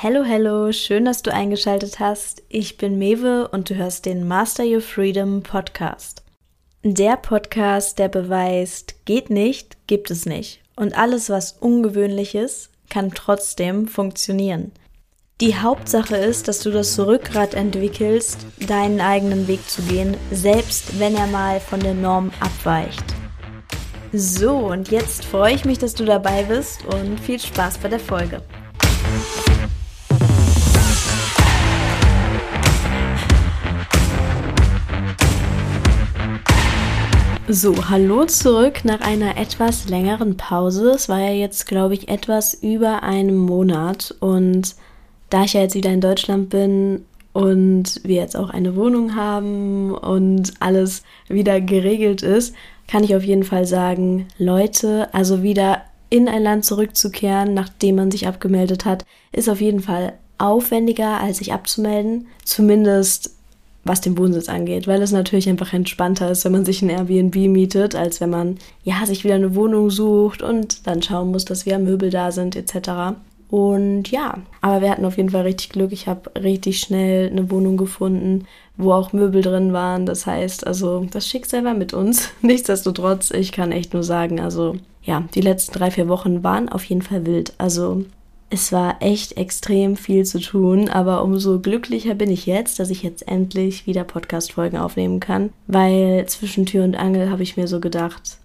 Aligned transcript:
Hello, 0.00 0.22
hello, 0.22 0.70
schön, 0.70 1.06
dass 1.06 1.22
du 1.22 1.34
eingeschaltet 1.34 1.98
hast. 1.98 2.44
Ich 2.48 2.76
bin 2.76 2.98
Mewe 2.98 3.48
und 3.48 3.68
du 3.68 3.74
hörst 3.74 4.06
den 4.06 4.28
Master 4.28 4.62
Your 4.62 4.80
Freedom 4.80 5.42
Podcast. 5.42 6.22
Der 6.84 7.16
Podcast, 7.16 7.98
der 7.98 8.06
beweist, 8.06 9.04
geht 9.06 9.28
nicht, 9.28 9.76
gibt 9.88 10.12
es 10.12 10.24
nicht. 10.24 10.60
Und 10.76 10.96
alles, 10.96 11.30
was 11.30 11.56
ungewöhnlich 11.58 12.36
ist, 12.36 12.70
kann 12.88 13.10
trotzdem 13.10 13.88
funktionieren. 13.88 14.70
Die 15.40 15.56
Hauptsache 15.56 16.16
ist, 16.16 16.46
dass 16.46 16.60
du 16.60 16.70
das 16.70 16.96
Rückgrat 17.00 17.54
entwickelst, 17.54 18.46
deinen 18.68 19.00
eigenen 19.00 19.48
Weg 19.48 19.68
zu 19.68 19.82
gehen, 19.82 20.16
selbst 20.30 21.00
wenn 21.00 21.16
er 21.16 21.26
mal 21.26 21.58
von 21.58 21.80
der 21.80 21.94
Norm 21.94 22.30
abweicht. 22.38 23.02
So, 24.12 24.58
und 24.58 24.92
jetzt 24.92 25.24
freue 25.24 25.56
ich 25.56 25.64
mich, 25.64 25.78
dass 25.78 25.94
du 25.94 26.04
dabei 26.04 26.44
bist 26.44 26.84
und 26.84 27.18
viel 27.18 27.40
Spaß 27.40 27.78
bei 27.78 27.88
der 27.88 27.98
Folge. 27.98 28.42
So, 37.50 37.88
hallo 37.88 38.26
zurück 38.26 38.84
nach 38.84 39.00
einer 39.00 39.38
etwas 39.38 39.88
längeren 39.88 40.36
Pause. 40.36 40.90
Es 40.90 41.08
war 41.08 41.18
ja 41.18 41.32
jetzt, 41.32 41.66
glaube 41.66 41.94
ich, 41.94 42.10
etwas 42.10 42.52
über 42.52 43.02
einem 43.02 43.38
Monat. 43.38 44.14
Und 44.20 44.76
da 45.30 45.44
ich 45.44 45.54
ja 45.54 45.62
jetzt 45.62 45.74
wieder 45.74 45.90
in 45.90 46.02
Deutschland 46.02 46.50
bin 46.50 47.06
und 47.32 48.02
wir 48.04 48.16
jetzt 48.16 48.36
auch 48.36 48.50
eine 48.50 48.76
Wohnung 48.76 49.16
haben 49.16 49.94
und 49.94 50.52
alles 50.60 51.04
wieder 51.28 51.62
geregelt 51.62 52.22
ist, 52.22 52.54
kann 52.86 53.02
ich 53.02 53.16
auf 53.16 53.24
jeden 53.24 53.44
Fall 53.44 53.64
sagen, 53.64 54.28
Leute, 54.36 55.08
also 55.14 55.42
wieder 55.42 55.80
in 56.10 56.28
ein 56.28 56.42
Land 56.42 56.66
zurückzukehren, 56.66 57.54
nachdem 57.54 57.96
man 57.96 58.10
sich 58.10 58.26
abgemeldet 58.26 58.84
hat, 58.84 59.06
ist 59.32 59.48
auf 59.48 59.62
jeden 59.62 59.80
Fall 59.80 60.18
aufwendiger, 60.36 61.18
als 61.18 61.38
sich 61.38 61.54
abzumelden. 61.54 62.26
Zumindest 62.44 63.37
was 63.88 64.00
den 64.00 64.18
Wohnsitz 64.18 64.48
angeht, 64.48 64.86
weil 64.86 65.02
es 65.02 65.12
natürlich 65.12 65.48
einfach 65.48 65.72
entspannter 65.72 66.30
ist, 66.30 66.44
wenn 66.44 66.52
man 66.52 66.64
sich 66.64 66.82
ein 66.82 66.90
Airbnb 66.90 67.34
mietet, 67.34 67.94
als 67.94 68.20
wenn 68.20 68.30
man 68.30 68.58
ja 68.84 69.04
sich 69.06 69.24
wieder 69.24 69.34
eine 69.34 69.54
Wohnung 69.54 69.90
sucht 69.90 70.42
und 70.42 70.86
dann 70.86 71.02
schauen 71.02 71.30
muss, 71.30 71.44
dass 71.44 71.66
wieder 71.66 71.78
Möbel 71.78 72.10
da 72.10 72.30
sind 72.30 72.54
etc. 72.54 73.16
Und 73.50 74.10
ja, 74.10 74.38
aber 74.60 74.82
wir 74.82 74.90
hatten 74.90 75.06
auf 75.06 75.16
jeden 75.16 75.30
Fall 75.30 75.42
richtig 75.42 75.70
Glück. 75.70 75.92
Ich 75.92 76.06
habe 76.06 76.30
richtig 76.40 76.80
schnell 76.80 77.30
eine 77.30 77.50
Wohnung 77.50 77.78
gefunden, 77.78 78.44
wo 78.76 78.92
auch 78.92 79.12
Möbel 79.12 79.40
drin 79.40 79.72
waren. 79.72 80.04
Das 80.04 80.26
heißt, 80.26 80.66
also 80.66 81.06
das 81.10 81.26
Schicksal 81.26 81.64
war 81.64 81.74
mit 81.74 81.94
uns. 81.94 82.30
Nichtsdestotrotz, 82.42 83.30
ich 83.30 83.52
kann 83.52 83.72
echt 83.72 83.94
nur 83.94 84.02
sagen, 84.02 84.38
also 84.38 84.76
ja, 85.02 85.24
die 85.34 85.40
letzten 85.40 85.72
drei, 85.72 85.90
vier 85.90 86.08
Wochen 86.08 86.44
waren 86.44 86.68
auf 86.68 86.84
jeden 86.84 87.00
Fall 87.02 87.24
wild. 87.24 87.54
Also 87.56 88.04
es 88.50 88.72
war 88.72 88.96
echt 89.00 89.36
extrem 89.36 89.96
viel 89.96 90.24
zu 90.24 90.40
tun, 90.40 90.88
aber 90.88 91.22
umso 91.22 91.60
glücklicher 91.60 92.14
bin 92.14 92.30
ich 92.30 92.46
jetzt, 92.46 92.78
dass 92.78 92.90
ich 92.90 93.02
jetzt 93.02 93.28
endlich 93.28 93.86
wieder 93.86 94.04
Podcast-Folgen 94.04 94.78
aufnehmen 94.78 95.20
kann, 95.20 95.50
weil 95.66 96.24
zwischen 96.26 96.64
Tür 96.64 96.84
und 96.84 96.96
Angel 96.96 97.30
habe 97.30 97.42
ich 97.42 97.56
mir 97.56 97.68
so 97.68 97.78
gedacht, 97.78 98.38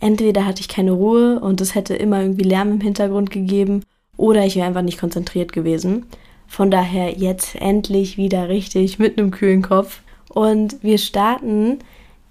entweder 0.00 0.44
hatte 0.44 0.60
ich 0.60 0.68
keine 0.68 0.92
Ruhe 0.92 1.40
und 1.40 1.60
es 1.62 1.74
hätte 1.74 1.94
immer 1.94 2.20
irgendwie 2.20 2.44
Lärm 2.44 2.72
im 2.72 2.80
Hintergrund 2.80 3.30
gegeben 3.30 3.82
oder 4.18 4.44
ich 4.44 4.56
wäre 4.56 4.66
einfach 4.66 4.82
nicht 4.82 5.00
konzentriert 5.00 5.52
gewesen. 5.52 6.04
Von 6.46 6.70
daher 6.70 7.12
jetzt 7.12 7.56
endlich 7.56 8.18
wieder 8.18 8.48
richtig 8.48 8.98
mit 8.98 9.18
einem 9.18 9.30
kühlen 9.30 9.62
Kopf. 9.62 10.02
Und 10.28 10.82
wir 10.82 10.98
starten 10.98 11.78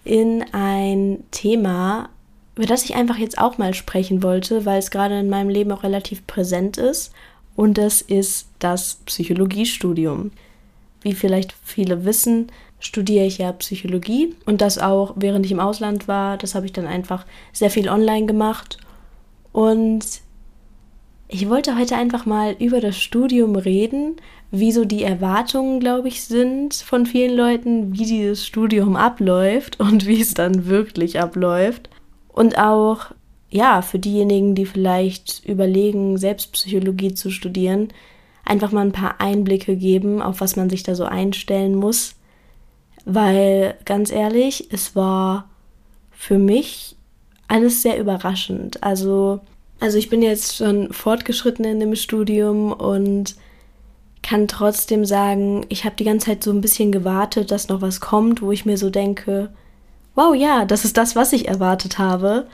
in 0.05 0.45
ein 0.51 1.23
Thema, 1.31 2.09
über 2.55 2.65
das 2.65 2.83
ich 2.83 2.95
einfach 2.95 3.17
jetzt 3.17 3.37
auch 3.37 3.57
mal 3.57 3.73
sprechen 3.73 4.21
wollte, 4.21 4.65
weil 4.65 4.79
es 4.79 4.91
gerade 4.91 5.19
in 5.19 5.29
meinem 5.29 5.49
Leben 5.49 5.71
auch 5.71 5.83
relativ 5.83 6.25
präsent 6.27 6.77
ist. 6.77 7.11
Und 7.55 7.77
das 7.77 8.01
ist 8.01 8.47
das 8.59 8.99
Psychologiestudium. 9.05 10.31
Wie 11.01 11.13
vielleicht 11.13 11.53
viele 11.63 12.05
wissen, 12.05 12.51
studiere 12.79 13.25
ich 13.25 13.37
ja 13.39 13.51
Psychologie 13.53 14.35
und 14.45 14.61
das 14.61 14.77
auch 14.77 15.13
während 15.15 15.45
ich 15.45 15.51
im 15.51 15.59
Ausland 15.59 16.07
war. 16.07 16.37
Das 16.37 16.55
habe 16.55 16.65
ich 16.65 16.73
dann 16.73 16.85
einfach 16.85 17.25
sehr 17.51 17.69
viel 17.69 17.89
online 17.89 18.25
gemacht. 18.25 18.77
Und 19.51 20.05
ich 21.27 21.49
wollte 21.49 21.77
heute 21.77 21.95
einfach 21.95 22.25
mal 22.25 22.55
über 22.59 22.79
das 22.79 22.99
Studium 22.99 23.55
reden, 23.55 24.17
wie 24.51 24.71
so 24.71 24.85
die 24.85 25.03
Erwartungen, 25.03 25.79
glaube 25.79 26.07
ich, 26.07 26.23
sind 26.25 26.75
von 26.75 27.07
vielen 27.07 27.35
Leuten, 27.35 27.93
wie 27.93 28.05
dieses 28.05 28.45
Studium 28.45 28.95
abläuft 28.95 29.79
und 29.79 30.05
wie 30.05 30.21
es 30.21 30.35
dann 30.35 30.67
wirklich 30.67 31.19
abläuft. 31.19 31.89
Und 32.33 32.57
auch, 32.57 33.11
ja, 33.49 33.81
für 33.81 33.99
diejenigen, 33.99 34.55
die 34.55 34.65
vielleicht 34.65 35.45
überlegen, 35.45 36.17
Selbstpsychologie 36.17 37.13
zu 37.13 37.29
studieren, 37.29 37.89
einfach 38.43 38.71
mal 38.71 38.81
ein 38.81 38.91
paar 38.91 39.21
Einblicke 39.21 39.77
geben, 39.77 40.21
auf 40.21 40.41
was 40.41 40.55
man 40.55 40.69
sich 40.69 40.83
da 40.83 40.95
so 40.95 41.05
einstellen 41.05 41.75
muss. 41.75 42.15
Weil, 43.05 43.75
ganz 43.85 44.11
ehrlich, 44.11 44.67
es 44.71 44.95
war 44.95 45.49
für 46.11 46.39
mich 46.39 46.95
alles 47.47 47.81
sehr 47.81 47.99
überraschend. 47.99 48.81
Also, 48.83 49.41
also 49.79 49.97
ich 49.97 50.09
bin 50.09 50.21
jetzt 50.21 50.55
schon 50.55 50.91
fortgeschritten 50.91 51.65
in 51.65 51.79
dem 51.79 51.95
Studium 51.95 52.71
und 52.71 53.35
kann 54.23 54.47
trotzdem 54.47 55.05
sagen, 55.05 55.65
ich 55.69 55.83
habe 55.83 55.97
die 55.97 56.05
ganze 56.05 56.27
Zeit 56.27 56.43
so 56.43 56.51
ein 56.51 56.61
bisschen 56.61 56.91
gewartet, 56.91 57.51
dass 57.51 57.67
noch 57.67 57.81
was 57.81 57.99
kommt, 57.99 58.41
wo 58.41 58.51
ich 58.51 58.65
mir 58.65 58.77
so 58.77 58.89
denke, 58.89 59.53
wow, 60.15 60.35
ja, 60.35 60.65
das 60.65 60.85
ist 60.85 60.97
das, 60.97 61.15
was 61.15 61.33
ich 61.33 61.47
erwartet 61.47 61.97
habe. 61.97 62.47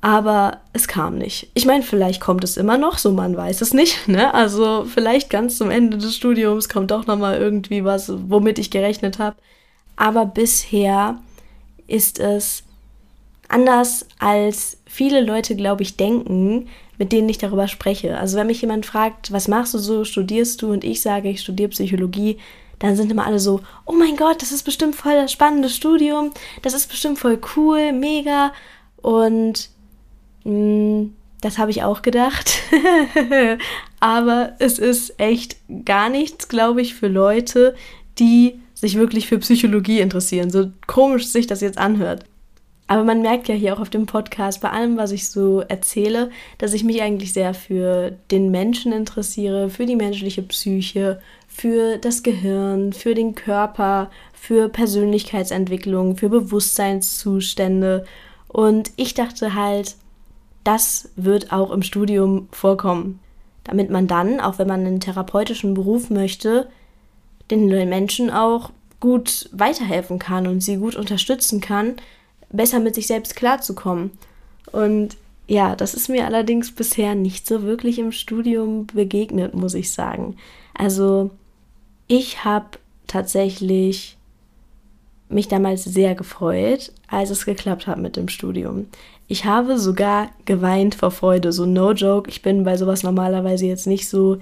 Aber 0.00 0.58
es 0.72 0.86
kam 0.86 1.18
nicht. 1.18 1.50
Ich 1.54 1.66
meine, 1.66 1.82
vielleicht 1.82 2.20
kommt 2.20 2.44
es 2.44 2.56
immer 2.56 2.78
noch, 2.78 2.98
so 2.98 3.10
man 3.10 3.36
weiß 3.36 3.60
es 3.62 3.74
nicht. 3.74 4.06
Ne? 4.06 4.32
Also 4.32 4.84
vielleicht 4.84 5.28
ganz 5.28 5.56
zum 5.56 5.70
Ende 5.70 5.98
des 5.98 6.14
Studiums 6.14 6.68
kommt 6.68 6.92
doch 6.92 7.06
noch 7.06 7.18
mal 7.18 7.36
irgendwie 7.36 7.84
was, 7.84 8.12
womit 8.28 8.60
ich 8.60 8.70
gerechnet 8.70 9.18
habe. 9.18 9.36
Aber 9.96 10.24
bisher 10.24 11.18
ist 11.88 12.20
es 12.20 12.62
anders, 13.48 14.06
als 14.20 14.78
viele 14.86 15.20
Leute, 15.20 15.56
glaube 15.56 15.82
ich, 15.82 15.96
denken, 15.96 16.68
mit 16.98 17.10
denen 17.10 17.28
ich 17.28 17.38
darüber 17.38 17.66
spreche. 17.66 18.18
Also 18.18 18.36
wenn 18.36 18.46
mich 18.46 18.60
jemand 18.60 18.86
fragt, 18.86 19.32
was 19.32 19.48
machst 19.48 19.74
du 19.74 19.78
so, 19.78 20.04
studierst 20.04 20.62
du 20.62 20.70
und 20.70 20.84
ich 20.84 21.02
sage, 21.02 21.28
ich 21.28 21.40
studiere 21.40 21.70
Psychologie, 21.70 22.38
dann 22.78 22.96
sind 22.96 23.10
immer 23.10 23.26
alle 23.26 23.40
so, 23.40 23.60
oh 23.86 23.92
mein 23.92 24.16
Gott, 24.16 24.42
das 24.42 24.52
ist 24.52 24.62
bestimmt 24.62 24.94
voll 24.94 25.14
das 25.14 25.32
spannende 25.32 25.68
Studium, 25.68 26.32
das 26.62 26.74
ist 26.74 26.88
bestimmt 26.88 27.18
voll 27.18 27.40
cool, 27.56 27.92
mega. 27.92 28.52
Und 29.02 29.70
mh, 30.44 30.52
mm, 30.52 31.14
das 31.40 31.58
habe 31.58 31.70
ich 31.70 31.82
auch 31.82 32.02
gedacht. 32.02 32.62
Aber 34.00 34.54
es 34.58 34.78
ist 34.78 35.18
echt 35.20 35.56
gar 35.84 36.08
nichts, 36.08 36.48
glaube 36.48 36.82
ich, 36.82 36.94
für 36.94 37.08
Leute, 37.08 37.76
die 38.18 38.60
sich 38.74 38.96
wirklich 38.96 39.28
für 39.28 39.38
Psychologie 39.38 40.00
interessieren. 40.00 40.50
So 40.50 40.70
komisch 40.86 41.26
sich 41.26 41.46
das 41.46 41.60
jetzt 41.60 41.78
anhört. 41.78 42.24
Aber 42.90 43.04
man 43.04 43.20
merkt 43.20 43.48
ja 43.48 43.54
hier 43.54 43.74
auch 43.74 43.80
auf 43.80 43.90
dem 43.90 44.06
Podcast, 44.06 44.62
bei 44.62 44.70
allem, 44.70 44.96
was 44.96 45.12
ich 45.12 45.28
so 45.28 45.60
erzähle, 45.60 46.30
dass 46.56 46.72
ich 46.72 46.84
mich 46.84 47.02
eigentlich 47.02 47.34
sehr 47.34 47.52
für 47.52 48.12
den 48.30 48.50
Menschen 48.50 48.92
interessiere, 48.92 49.68
für 49.68 49.84
die 49.84 49.96
menschliche 49.96 50.42
Psyche, 50.42 51.20
für 51.58 51.98
das 51.98 52.22
Gehirn, 52.22 52.92
für 52.92 53.16
den 53.16 53.34
Körper, 53.34 54.10
für 54.32 54.68
Persönlichkeitsentwicklung, 54.68 56.16
für 56.16 56.28
Bewusstseinszustände. 56.28 58.04
Und 58.46 58.92
ich 58.94 59.14
dachte 59.14 59.54
halt, 59.54 59.96
das 60.62 61.10
wird 61.16 61.52
auch 61.52 61.72
im 61.72 61.82
Studium 61.82 62.48
vorkommen, 62.52 63.18
damit 63.64 63.90
man 63.90 64.06
dann, 64.06 64.38
auch 64.38 64.60
wenn 64.60 64.68
man 64.68 64.86
einen 64.86 65.00
therapeutischen 65.00 65.74
Beruf 65.74 66.10
möchte, 66.10 66.68
den 67.50 67.66
Menschen 67.66 68.30
auch 68.30 68.70
gut 69.00 69.50
weiterhelfen 69.52 70.20
kann 70.20 70.46
und 70.46 70.60
sie 70.60 70.76
gut 70.76 70.94
unterstützen 70.94 71.60
kann, 71.60 71.96
besser 72.50 72.78
mit 72.78 72.94
sich 72.94 73.08
selbst 73.08 73.34
klarzukommen. 73.34 74.12
Und 74.70 75.16
ja, 75.48 75.74
das 75.74 75.94
ist 75.94 76.08
mir 76.08 76.24
allerdings 76.24 76.70
bisher 76.70 77.16
nicht 77.16 77.48
so 77.48 77.62
wirklich 77.64 77.98
im 77.98 78.12
Studium 78.12 78.86
begegnet, 78.86 79.54
muss 79.54 79.74
ich 79.74 79.92
sagen. 79.92 80.36
Also 80.74 81.30
ich 82.08 82.44
habe 82.44 82.78
tatsächlich 83.06 84.16
mich 85.28 85.48
damals 85.48 85.84
sehr 85.84 86.14
gefreut, 86.14 86.92
als 87.06 87.30
es 87.30 87.44
geklappt 87.44 87.86
hat 87.86 87.98
mit 87.98 88.16
dem 88.16 88.28
Studium. 88.28 88.86
Ich 89.26 89.44
habe 89.44 89.78
sogar 89.78 90.30
geweint 90.46 90.94
vor 90.94 91.10
Freude, 91.10 91.52
so 91.52 91.66
no 91.66 91.92
joke. 91.92 92.30
Ich 92.30 92.40
bin 92.40 92.64
bei 92.64 92.78
sowas 92.78 93.02
normalerweise 93.02 93.66
jetzt 93.66 93.86
nicht 93.86 94.08
so 94.08 94.38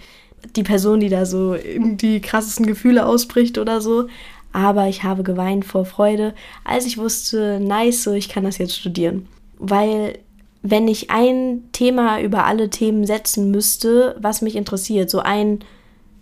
die 0.54 0.62
Person, 0.62 1.00
die 1.00 1.08
da 1.08 1.26
so 1.26 1.56
die 1.56 2.20
krassesten 2.20 2.66
Gefühle 2.66 3.04
ausbricht 3.04 3.58
oder 3.58 3.80
so. 3.80 4.06
Aber 4.52 4.86
ich 4.86 5.02
habe 5.02 5.24
geweint 5.24 5.64
vor 5.64 5.84
Freude, 5.84 6.34
als 6.64 6.86
ich 6.86 6.98
wusste, 6.98 7.58
nice, 7.60 8.04
so 8.04 8.12
ich 8.12 8.28
kann 8.28 8.44
das 8.44 8.58
jetzt 8.58 8.78
studieren. 8.78 9.26
Weil 9.58 10.18
wenn 10.62 10.86
ich 10.88 11.10
ein 11.10 11.64
Thema 11.72 12.20
über 12.20 12.44
alle 12.44 12.70
Themen 12.70 13.04
setzen 13.04 13.50
müsste, 13.50 14.16
was 14.20 14.40
mich 14.40 14.56
interessiert, 14.56 15.10
so 15.10 15.18
ein 15.18 15.60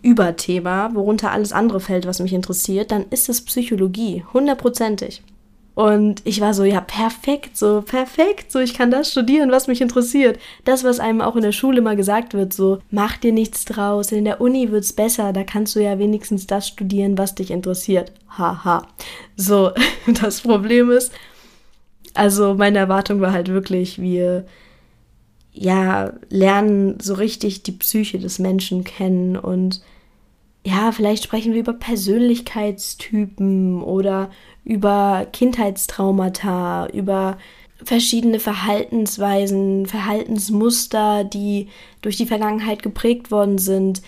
Überthema, 0.04 0.94
worunter 0.94 1.32
alles 1.32 1.52
andere 1.52 1.80
fällt, 1.80 2.06
was 2.06 2.20
mich 2.20 2.34
interessiert, 2.34 2.90
dann 2.90 3.06
ist 3.10 3.28
es 3.28 3.44
Psychologie, 3.44 4.22
hundertprozentig. 4.32 5.22
Und 5.74 6.22
ich 6.24 6.40
war 6.40 6.54
so, 6.54 6.62
ja, 6.62 6.80
perfekt, 6.80 7.56
so, 7.56 7.82
perfekt, 7.82 8.52
so, 8.52 8.60
ich 8.60 8.74
kann 8.74 8.92
das 8.92 9.10
studieren, 9.10 9.50
was 9.50 9.66
mich 9.66 9.80
interessiert. 9.80 10.38
Das, 10.64 10.84
was 10.84 11.00
einem 11.00 11.20
auch 11.20 11.34
in 11.34 11.42
der 11.42 11.50
Schule 11.50 11.78
immer 11.78 11.96
gesagt 11.96 12.32
wird, 12.32 12.52
so, 12.52 12.78
mach 12.90 13.16
dir 13.16 13.32
nichts 13.32 13.64
draus, 13.64 14.12
in 14.12 14.24
der 14.24 14.40
Uni 14.40 14.70
wird's 14.70 14.92
besser, 14.92 15.32
da 15.32 15.42
kannst 15.42 15.74
du 15.74 15.80
ja 15.82 15.98
wenigstens 15.98 16.46
das 16.46 16.68
studieren, 16.68 17.18
was 17.18 17.34
dich 17.34 17.50
interessiert. 17.50 18.12
Haha. 18.28 18.86
So, 19.36 19.72
das 20.22 20.42
Problem 20.42 20.90
ist, 20.90 21.12
also 22.12 22.54
meine 22.54 22.78
Erwartung 22.78 23.20
war 23.20 23.32
halt 23.32 23.48
wirklich, 23.48 24.00
wir, 24.00 24.44
ja, 25.52 26.12
lernen 26.28 27.00
so 27.00 27.14
richtig 27.14 27.64
die 27.64 27.72
Psyche 27.72 28.20
des 28.20 28.38
Menschen 28.38 28.84
kennen 28.84 29.36
und 29.36 29.80
ja, 30.64 30.92
vielleicht 30.92 31.24
sprechen 31.24 31.52
wir 31.52 31.60
über 31.60 31.74
Persönlichkeitstypen 31.74 33.82
oder 33.82 34.30
über 34.64 35.26
Kindheitstraumata, 35.30 36.86
über 36.86 37.36
verschiedene 37.82 38.40
Verhaltensweisen, 38.40 39.84
Verhaltensmuster, 39.84 41.24
die 41.24 41.68
durch 42.00 42.16
die 42.16 42.26
Vergangenheit 42.26 42.82
geprägt 42.82 43.30
worden 43.30 43.58
sind 43.58 44.00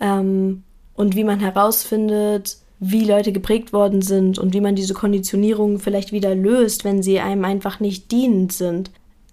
ähm, 0.00 0.64
und 0.94 1.14
wie 1.14 1.24
man 1.24 1.38
herausfindet, 1.38 2.56
wie 2.80 3.04
Leute 3.04 3.30
geprägt 3.30 3.72
worden 3.72 4.02
sind 4.02 4.40
und 4.40 4.54
wie 4.54 4.60
man 4.60 4.74
diese 4.74 4.94
Konditionierung 4.94 5.78
vielleicht 5.78 6.10
wieder 6.10 6.34
löst, 6.34 6.84
wenn 6.84 7.00
sie 7.00 7.20
einem 7.20 7.44
einfach 7.44 7.78
nicht 7.78 8.10
dienend 8.10 8.52
sind. 8.52 8.90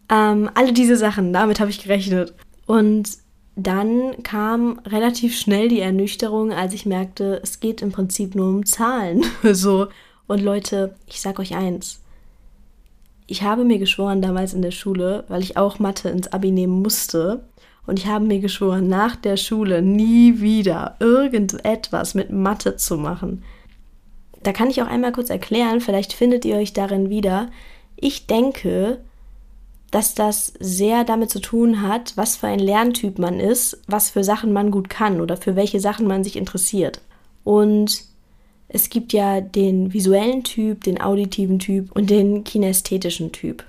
Ähm, 0.07 0.51
alle 0.53 0.71
diese 0.71 0.97
Sachen, 0.97 1.33
damit 1.33 1.59
habe 1.59 1.71
ich 1.71 1.81
gerechnet. 1.81 2.35
Und 2.67 3.09
dann 3.65 4.23
kam 4.23 4.79
relativ 4.85 5.37
schnell 5.37 5.69
die 5.69 5.79
Ernüchterung, 5.79 6.51
als 6.51 6.73
ich 6.73 6.85
merkte, 6.85 7.39
es 7.43 7.59
geht 7.59 7.81
im 7.81 7.91
Prinzip 7.91 8.35
nur 8.35 8.47
um 8.47 8.65
Zahlen. 8.65 9.25
so. 9.43 9.87
Und 10.27 10.41
Leute, 10.41 10.95
ich 11.07 11.21
sag 11.21 11.39
euch 11.39 11.55
eins. 11.55 12.01
Ich 13.27 13.43
habe 13.43 13.63
mir 13.63 13.79
geschworen 13.79 14.21
damals 14.21 14.53
in 14.53 14.61
der 14.61 14.71
Schule, 14.71 15.23
weil 15.27 15.41
ich 15.41 15.57
auch 15.57 15.79
Mathe 15.79 16.09
ins 16.09 16.31
Abi 16.31 16.51
nehmen 16.51 16.81
musste. 16.81 17.43
Und 17.85 17.97
ich 17.97 18.07
habe 18.07 18.25
mir 18.25 18.39
geschworen, 18.39 18.87
nach 18.87 19.15
der 19.15 19.37
Schule 19.37 19.81
nie 19.81 20.41
wieder 20.41 20.95
irgendetwas 20.99 22.13
mit 22.13 22.31
Mathe 22.31 22.75
zu 22.75 22.97
machen. 22.97 23.43
Da 24.43 24.53
kann 24.53 24.69
ich 24.69 24.81
auch 24.81 24.87
einmal 24.87 25.11
kurz 25.11 25.29
erklären, 25.29 25.81
vielleicht 25.81 26.13
findet 26.13 26.45
ihr 26.45 26.55
euch 26.55 26.73
darin 26.73 27.09
wieder. 27.09 27.49
Ich 27.95 28.27
denke, 28.27 28.99
dass 29.91 30.13
das 30.13 30.53
sehr 30.59 31.03
damit 31.03 31.29
zu 31.29 31.39
tun 31.39 31.81
hat, 31.81 32.15
was 32.15 32.35
für 32.35 32.47
ein 32.47 32.59
Lerntyp 32.59 33.17
man 33.17 33.39
ist, 33.39 33.79
was 33.87 34.09
für 34.09 34.23
Sachen 34.23 34.53
man 34.53 34.71
gut 34.71 34.89
kann 34.89 35.21
oder 35.21 35.37
für 35.37 35.55
welche 35.55 35.79
Sachen 35.79 36.07
man 36.07 36.23
sich 36.23 36.35
interessiert. 36.35 37.01
Und 37.43 38.03
es 38.67 38.89
gibt 38.89 39.13
ja 39.13 39.41
den 39.41 39.93
visuellen 39.93 40.43
Typ, 40.43 40.83
den 40.83 41.01
auditiven 41.01 41.57
Typ 41.57 41.91
und 41.95 42.09
den 42.09 42.43
kinästhetischen 42.43 43.31
Typ. 43.31 43.63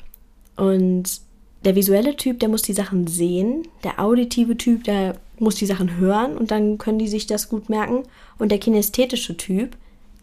Und 0.57 1.23
der 1.65 1.75
visuelle 1.75 2.17
Typ, 2.17 2.39
der 2.41 2.51
muss 2.51 2.63
die 2.63 2.75
Sachen 2.75 3.07
sehen, 3.07 3.67
der 3.83 3.99
auditive 3.99 4.57
Typ, 4.57 4.85
der 4.85 5.17
muss 5.39 5.55
die 5.55 5.67
Sachen 5.67 5.97
hören 5.97 6.37
und 6.37 6.51
dann 6.51 6.77
können 6.77 6.99
die 6.99 7.09
sich 7.09 7.27
das 7.27 7.49
gut 7.49 7.71
merken. 7.71 8.03
Und 8.39 8.51
der 8.51 8.59
kinästhetische 8.59 9.37
Typ, 9.37 9.77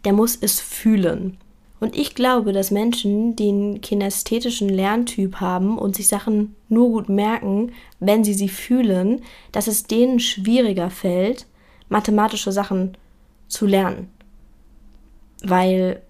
der 0.04 0.12
muss 0.12 0.38
es 0.40 0.60
fühlen. 0.60 1.36
Und 1.80 1.96
ich 1.96 2.14
glaube, 2.14 2.52
dass 2.52 2.70
Menschen, 2.70 3.36
die 3.36 3.48
einen 3.48 3.80
kinästhetischen 3.80 4.68
Lerntyp 4.68 5.36
haben 5.36 5.78
und 5.78 5.94
sich 5.94 6.08
Sachen 6.08 6.56
nur 6.68 6.88
gut 6.88 7.08
merken, 7.08 7.72
wenn 8.00 8.24
sie 8.24 8.34
sie 8.34 8.48
fühlen, 8.48 9.22
dass 9.52 9.68
es 9.68 9.84
denen 9.84 10.18
schwieriger 10.18 10.90
fällt, 10.90 11.46
mathematische 11.88 12.50
Sachen 12.50 12.96
zu 13.46 13.66
lernen. 13.66 14.10
Weil 15.42 16.02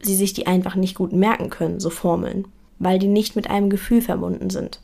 sie 0.00 0.16
sich 0.16 0.32
die 0.32 0.46
einfach 0.46 0.76
nicht 0.76 0.94
gut 0.94 1.12
merken 1.12 1.50
können, 1.50 1.78
so 1.78 1.90
Formeln. 1.90 2.48
Weil 2.78 2.98
die 2.98 3.08
nicht 3.08 3.36
mit 3.36 3.50
einem 3.50 3.68
Gefühl 3.68 4.00
verbunden 4.00 4.48
sind. 4.48 4.80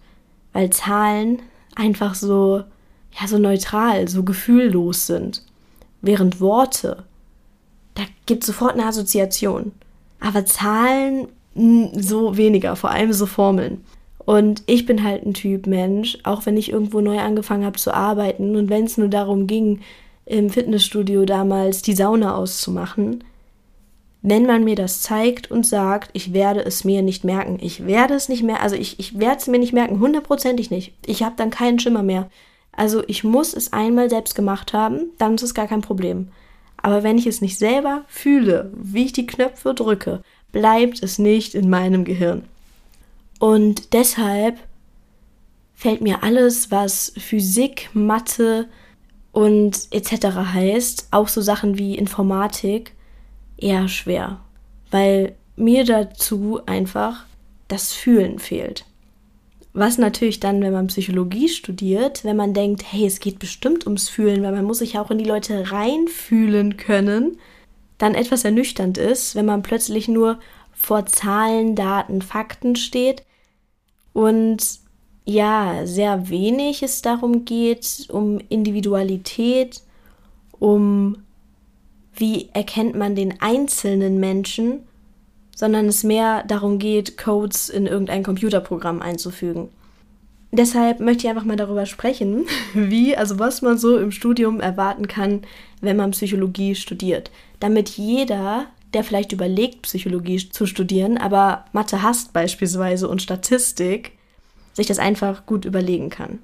Weil 0.53 0.71
Zahlen 0.71 1.41
einfach 1.75 2.15
so, 2.15 2.65
ja, 3.19 3.27
so 3.27 3.39
neutral, 3.39 4.09
so 4.09 4.25
gefühllos 4.25 5.07
sind. 5.07 5.43
Während 6.03 6.41
Worte, 6.41 7.05
da 7.95 8.03
gibt 8.27 8.43
es 8.43 8.49
sofort 8.49 8.75
eine 8.75 8.87
Assoziation 8.87 9.73
aber 10.21 10.45
Zahlen 10.45 11.29
hm, 11.55 11.91
so 11.95 12.37
weniger, 12.37 12.77
vor 12.77 12.91
allem 12.91 13.13
so 13.13 13.27
Formeln. 13.27 13.85
Und 14.25 14.63
ich 14.67 14.85
bin 14.85 15.03
halt 15.05 15.25
ein 15.25 15.33
Typ 15.35 15.67
Mensch, 15.67 16.19
auch 16.23 16.45
wenn 16.45 16.57
ich 16.57 16.71
irgendwo 16.71 17.01
neu 17.01 17.19
angefangen 17.19 17.65
habe 17.65 17.79
zu 17.79 17.95
arbeiten 17.95 18.57
und 18.57 18.69
wenn 18.69 18.85
es 18.85 18.99
nur 18.99 19.09
darum 19.09 19.47
ging, 19.47 19.81
im 20.27 20.51
Fitnessstudio 20.51 21.25
damals 21.25 21.81
die 21.81 21.95
Sauna 21.95 22.37
auszumachen, 22.37 23.25
wenn 24.21 24.45
man 24.47 24.65
mir 24.65 24.75
das 24.75 25.01
zeigt 25.01 25.51
und 25.51 25.65
sagt, 25.65 26.11
ich 26.13 26.35
werde 26.35 26.61
es 26.61 26.85
mir 26.85 27.03
nicht 27.03 27.25
merken, 27.25 27.59
ich 27.61 27.87
werde 27.87 28.15
es 28.15 28.29
nicht 28.29 28.43
mehr, 28.43 28.61
also 28.61 28.77
ich, 28.77 28.99
ich 28.99 29.19
werde 29.19 29.39
es 29.39 29.47
mir 29.47 29.59
nicht 29.59 29.73
merken, 29.73 30.01
hundertprozentig 30.01 30.71
nicht. 30.71 30.93
Ich 31.07 31.23
habe 31.23 31.37
dann 31.37 31.51
keinen 31.51 31.79
Schimmer 31.79 32.03
mehr. 32.03 32.29
Also 32.73 33.03
ich 33.07 33.25
muss 33.25 33.55
es 33.55 33.73
einmal 33.73 34.11
selbst 34.11 34.35
gemacht 34.35 34.73
haben, 34.73 35.11
dann 35.19 35.37
ist 35.37 35.43
es 35.43 35.55
gar 35.55 35.67
kein 35.67 35.81
Problem. 35.81 36.29
Aber 36.83 37.03
wenn 37.03 37.19
ich 37.19 37.27
es 37.27 37.41
nicht 37.41 37.59
selber 37.59 38.05
fühle, 38.09 38.73
wie 38.75 39.05
ich 39.05 39.13
die 39.13 39.27
Knöpfe 39.27 39.75
drücke, 39.75 40.23
bleibt 40.53 41.03
es 41.03 41.19
nicht 41.19 41.55
in 41.55 41.69
meinem 41.69 42.05
Gehirn. 42.05 42.45
Und 43.39 43.93
deshalb 43.93 44.59
fällt 45.75 46.01
mir 46.01 46.23
alles, 46.23 46.71
was 46.71 47.13
Physik, 47.17 47.91
Mathe 47.93 48.69
und 49.33 49.89
etc. 49.91 50.27
heißt, 50.53 51.09
auch 51.11 51.29
so 51.29 51.41
Sachen 51.41 51.79
wie 51.79 51.97
Informatik, 51.97 52.95
eher 53.57 53.89
schwer, 53.89 54.41
weil 54.91 55.35
mir 55.57 55.85
dazu 55.85 56.61
einfach 56.67 57.27
das 57.69 57.93
Fühlen 57.93 58.39
fehlt. 58.39 58.85
Was 59.73 59.99
natürlich 59.99 60.41
dann, 60.41 60.63
wenn 60.63 60.73
man 60.73 60.87
Psychologie 60.89 61.49
studiert, 61.49 62.25
wenn 62.25 62.37
man 62.37 62.55
denkt, 62.55 62.85
hey, 62.91 63.07
es 63.07 63.21
geht 63.21 63.39
bestimmt 63.39 63.87
ums 63.87 64.09
Fühlen, 64.09 64.43
weil 64.43 64.53
man 64.53 64.65
muss 64.65 64.79
sich 64.79 64.95
ja 64.95 65.03
auch 65.03 65.11
in 65.11 65.19
die 65.19 65.25
Leute 65.25 65.71
reinfühlen 65.71 66.77
können, 66.77 67.39
dann 67.99 68.15
etwas 68.15 68.45
ernüchternd 68.45 68.97
ist, 68.99 69.35
wenn 69.35 69.47
man 69.47 69.63
plötzlich 69.63 70.09
nur 70.09 70.39
vor 70.73 71.07
Zahlen, 71.07 71.75
Daten, 71.75 72.23
Fakten 72.23 72.77
steht 72.77 73.25
und 74.13 74.65
ja, 75.25 75.83
sehr 75.85 76.31
wenig 76.31 76.83
es 76.83 77.03
darum 77.03 77.45
geht, 77.45 78.07
um 78.09 78.41
Individualität, 78.49 79.83
um 80.59 81.19
wie 82.15 82.49
erkennt 82.53 82.97
man 82.97 83.15
den 83.15 83.41
einzelnen 83.41 84.19
Menschen 84.19 84.88
sondern 85.59 85.87
es 85.87 86.05
mehr 86.05 86.45
darum 86.45 86.79
geht, 86.79 87.19
Codes 87.19 87.69
in 87.69 87.89
irgendein 87.89 88.23
Computerprogramm 88.23 89.03
einzufügen. 89.03 89.71
Deshalb 90.53 91.01
möchte 91.01 91.25
ich 91.25 91.31
einfach 91.31 91.45
mal 91.45 91.57
darüber 91.57 91.85
sprechen, 91.85 92.47
wie, 92.75 93.17
also 93.17 93.41
was 93.41 93.61
man 93.61 93.77
so 93.77 93.99
im 93.99 94.13
Studium 94.13 94.61
erwarten 94.61 95.09
kann, 95.09 95.43
wenn 95.81 95.97
man 95.97 96.13
Psychologie 96.13 96.77
studiert. 96.77 97.33
Damit 97.59 97.89
jeder, 97.89 98.67
der 98.95 99.03
vielleicht 99.03 99.33
überlegt, 99.33 99.83
Psychologie 99.83 100.49
zu 100.49 100.65
studieren, 100.65 101.19
aber 101.19 101.65
Mathe 101.73 102.05
hasst 102.05 102.33
beispielsweise 102.33 103.09
und 103.09 103.21
Statistik, 103.21 104.13
sich 104.75 104.87
das 104.87 105.01
einfach 105.01 105.45
gut 105.45 105.65
überlegen 105.65 106.09
kann. 106.09 106.39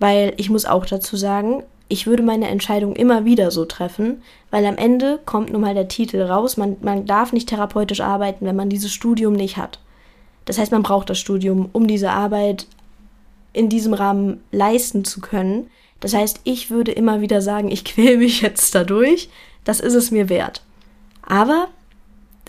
Weil 0.00 0.34
ich 0.38 0.50
muss 0.50 0.64
auch 0.64 0.86
dazu 0.86 1.16
sagen, 1.16 1.62
ich 1.88 2.06
würde 2.06 2.22
meine 2.22 2.48
Entscheidung 2.48 2.94
immer 2.94 3.24
wieder 3.24 3.50
so 3.50 3.64
treffen, 3.64 4.22
weil 4.50 4.64
am 4.66 4.76
Ende 4.76 5.18
kommt 5.24 5.50
nun 5.50 5.62
mal 5.62 5.74
der 5.74 5.88
Titel 5.88 6.20
raus. 6.20 6.56
Man, 6.56 6.76
man 6.82 7.06
darf 7.06 7.32
nicht 7.32 7.48
therapeutisch 7.48 8.00
arbeiten, 8.00 8.44
wenn 8.44 8.56
man 8.56 8.68
dieses 8.68 8.92
Studium 8.92 9.32
nicht 9.32 9.56
hat. 9.56 9.78
Das 10.44 10.58
heißt, 10.58 10.72
man 10.72 10.82
braucht 10.82 11.10
das 11.10 11.18
Studium, 11.18 11.70
um 11.72 11.86
diese 11.86 12.10
Arbeit 12.10 12.66
in 13.52 13.68
diesem 13.68 13.94
Rahmen 13.94 14.40
leisten 14.52 15.04
zu 15.04 15.20
können. 15.20 15.70
Das 16.00 16.14
heißt, 16.14 16.40
ich 16.44 16.70
würde 16.70 16.92
immer 16.92 17.20
wieder 17.20 17.40
sagen, 17.40 17.70
ich 17.70 17.84
quäle 17.86 18.18
mich 18.18 18.42
jetzt 18.42 18.74
dadurch. 18.74 19.30
Das 19.64 19.80
ist 19.80 19.94
es 19.94 20.10
mir 20.10 20.28
wert. 20.28 20.62
Aber 21.22 21.68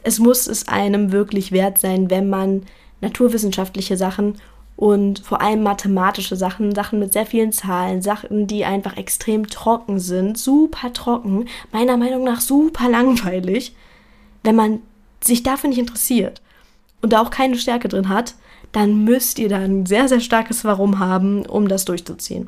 es 0.03 0.19
muss 0.19 0.47
es 0.47 0.67
einem 0.67 1.11
wirklich 1.11 1.51
wert 1.51 1.77
sein, 1.77 2.09
wenn 2.09 2.29
man 2.29 2.63
naturwissenschaftliche 3.01 3.97
Sachen 3.97 4.35
und 4.79 5.19
vor 5.19 5.41
allem 5.41 5.61
mathematische 5.61 6.37
Sachen, 6.37 6.73
Sachen 6.73 6.99
mit 6.99 7.11
sehr 7.11 7.25
vielen 7.25 7.51
Zahlen, 7.51 8.01
Sachen, 8.01 8.47
die 8.47 8.63
einfach 8.63 8.95
extrem 8.95 9.47
trocken 9.47 9.99
sind, 9.99 10.37
super 10.37 10.93
trocken, 10.93 11.49
meiner 11.73 11.97
Meinung 11.97 12.23
nach 12.23 12.39
super 12.39 12.87
langweilig, 12.89 13.75
wenn 14.41 14.55
man 14.55 14.79
sich 15.19 15.43
dafür 15.43 15.69
nicht 15.69 15.79
interessiert 15.79 16.41
und 17.01 17.11
da 17.11 17.21
auch 17.21 17.29
keine 17.29 17.57
Stärke 17.57 17.89
drin 17.89 18.07
hat, 18.07 18.35
dann 18.71 19.03
müsst 19.03 19.37
ihr 19.37 19.49
da 19.49 19.57
ein 19.57 19.85
sehr, 19.85 20.07
sehr 20.07 20.21
starkes 20.21 20.63
Warum 20.63 20.99
haben, 20.99 21.45
um 21.45 21.67
das 21.67 21.83
durchzuziehen. 21.83 22.47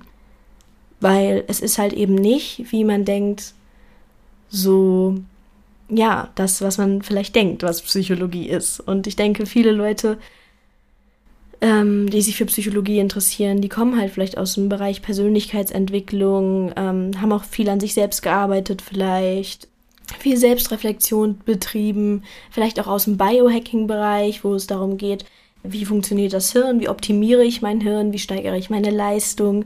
Weil 1.02 1.44
es 1.50 1.60
ist 1.60 1.80
halt 1.80 1.92
eben 1.92 2.16
nicht, 2.16 2.72
wie 2.72 2.86
man 2.86 3.04
denkt, 3.04 3.54
so, 4.48 5.18
ja, 5.90 6.30
das, 6.36 6.62
was 6.62 6.78
man 6.78 7.02
vielleicht 7.02 7.36
denkt, 7.36 7.64
was 7.64 7.82
Psychologie 7.82 8.48
ist. 8.48 8.80
Und 8.80 9.06
ich 9.06 9.18
denke, 9.18 9.46
viele 9.46 9.74
Leute 9.74 10.18
ähm, 11.62 12.10
die 12.10 12.22
sich 12.22 12.36
für 12.36 12.46
Psychologie 12.48 13.00
interessieren, 13.00 13.62
die 13.62 13.70
kommen 13.70 14.00
halt 14.00 14.12
vielleicht 14.12 14.38
aus 14.38 14.56
dem 14.56 14.68
Bereich 14.68 15.02
Persönlichkeitsentwicklung, 15.02 16.74
ähm, 16.76 17.12
haben 17.22 17.32
auch 17.32 17.44
viel 17.44 17.70
an 17.70 17.80
sich 17.80 17.94
selbst 17.94 18.22
gearbeitet 18.24 18.82
vielleicht. 18.82 19.68
viel 20.20 20.36
Selbstreflexion 20.36 21.40
betrieben, 21.46 22.24
vielleicht 22.50 22.82
auch 22.82 22.88
aus 22.88 23.06
dem 23.06 23.16
Biohacking-Bereich, 23.16 24.44
wo 24.44 24.56
es 24.56 24.68
darum 24.68 24.98
geht, 24.98 25.24
wie 25.64 25.86
funktioniert 25.86 26.34
das 26.34 26.52
Hirn, 26.52 26.82
wie 26.82 26.90
optimiere 26.90 27.46
ich 27.46 27.62
mein 27.62 27.80
Hirn, 27.80 28.12
wie 28.12 28.20
steigere 28.20 28.58
ich 28.58 28.70
meine 28.70 28.90
Leistung. 28.90 29.66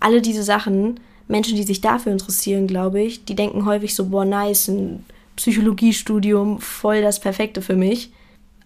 Alle 0.00 0.22
diese 0.22 0.42
Sachen, 0.42 1.00
Menschen, 1.28 1.56
die 1.56 1.64
sich 1.64 1.80
dafür 1.80 2.12
interessieren, 2.12 2.66
glaube 2.66 3.02
ich, 3.02 3.24
die 3.24 3.34
denken 3.34 3.66
häufig 3.66 3.94
so, 3.94 4.06
boah, 4.06 4.24
nice, 4.24 4.68
ein 4.68 5.04
Psychologiestudium, 5.36 6.60
voll 6.60 7.02
das 7.02 7.20
Perfekte 7.20 7.60
für 7.60 7.76
mich. 7.76 8.10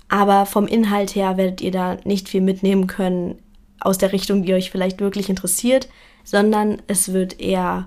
Aber 0.08 0.46
vom 0.46 0.66
Inhalt 0.66 1.14
her 1.14 1.36
werdet 1.36 1.60
ihr 1.60 1.70
da 1.70 1.98
nicht 2.04 2.28
viel 2.28 2.40
mitnehmen 2.40 2.86
können 2.86 3.38
aus 3.80 3.98
der 3.98 4.12
Richtung, 4.12 4.42
die 4.42 4.54
euch 4.54 4.70
vielleicht 4.70 5.00
wirklich 5.00 5.28
interessiert, 5.28 5.88
sondern 6.24 6.82
es 6.86 7.12
wird 7.12 7.40
eher 7.40 7.84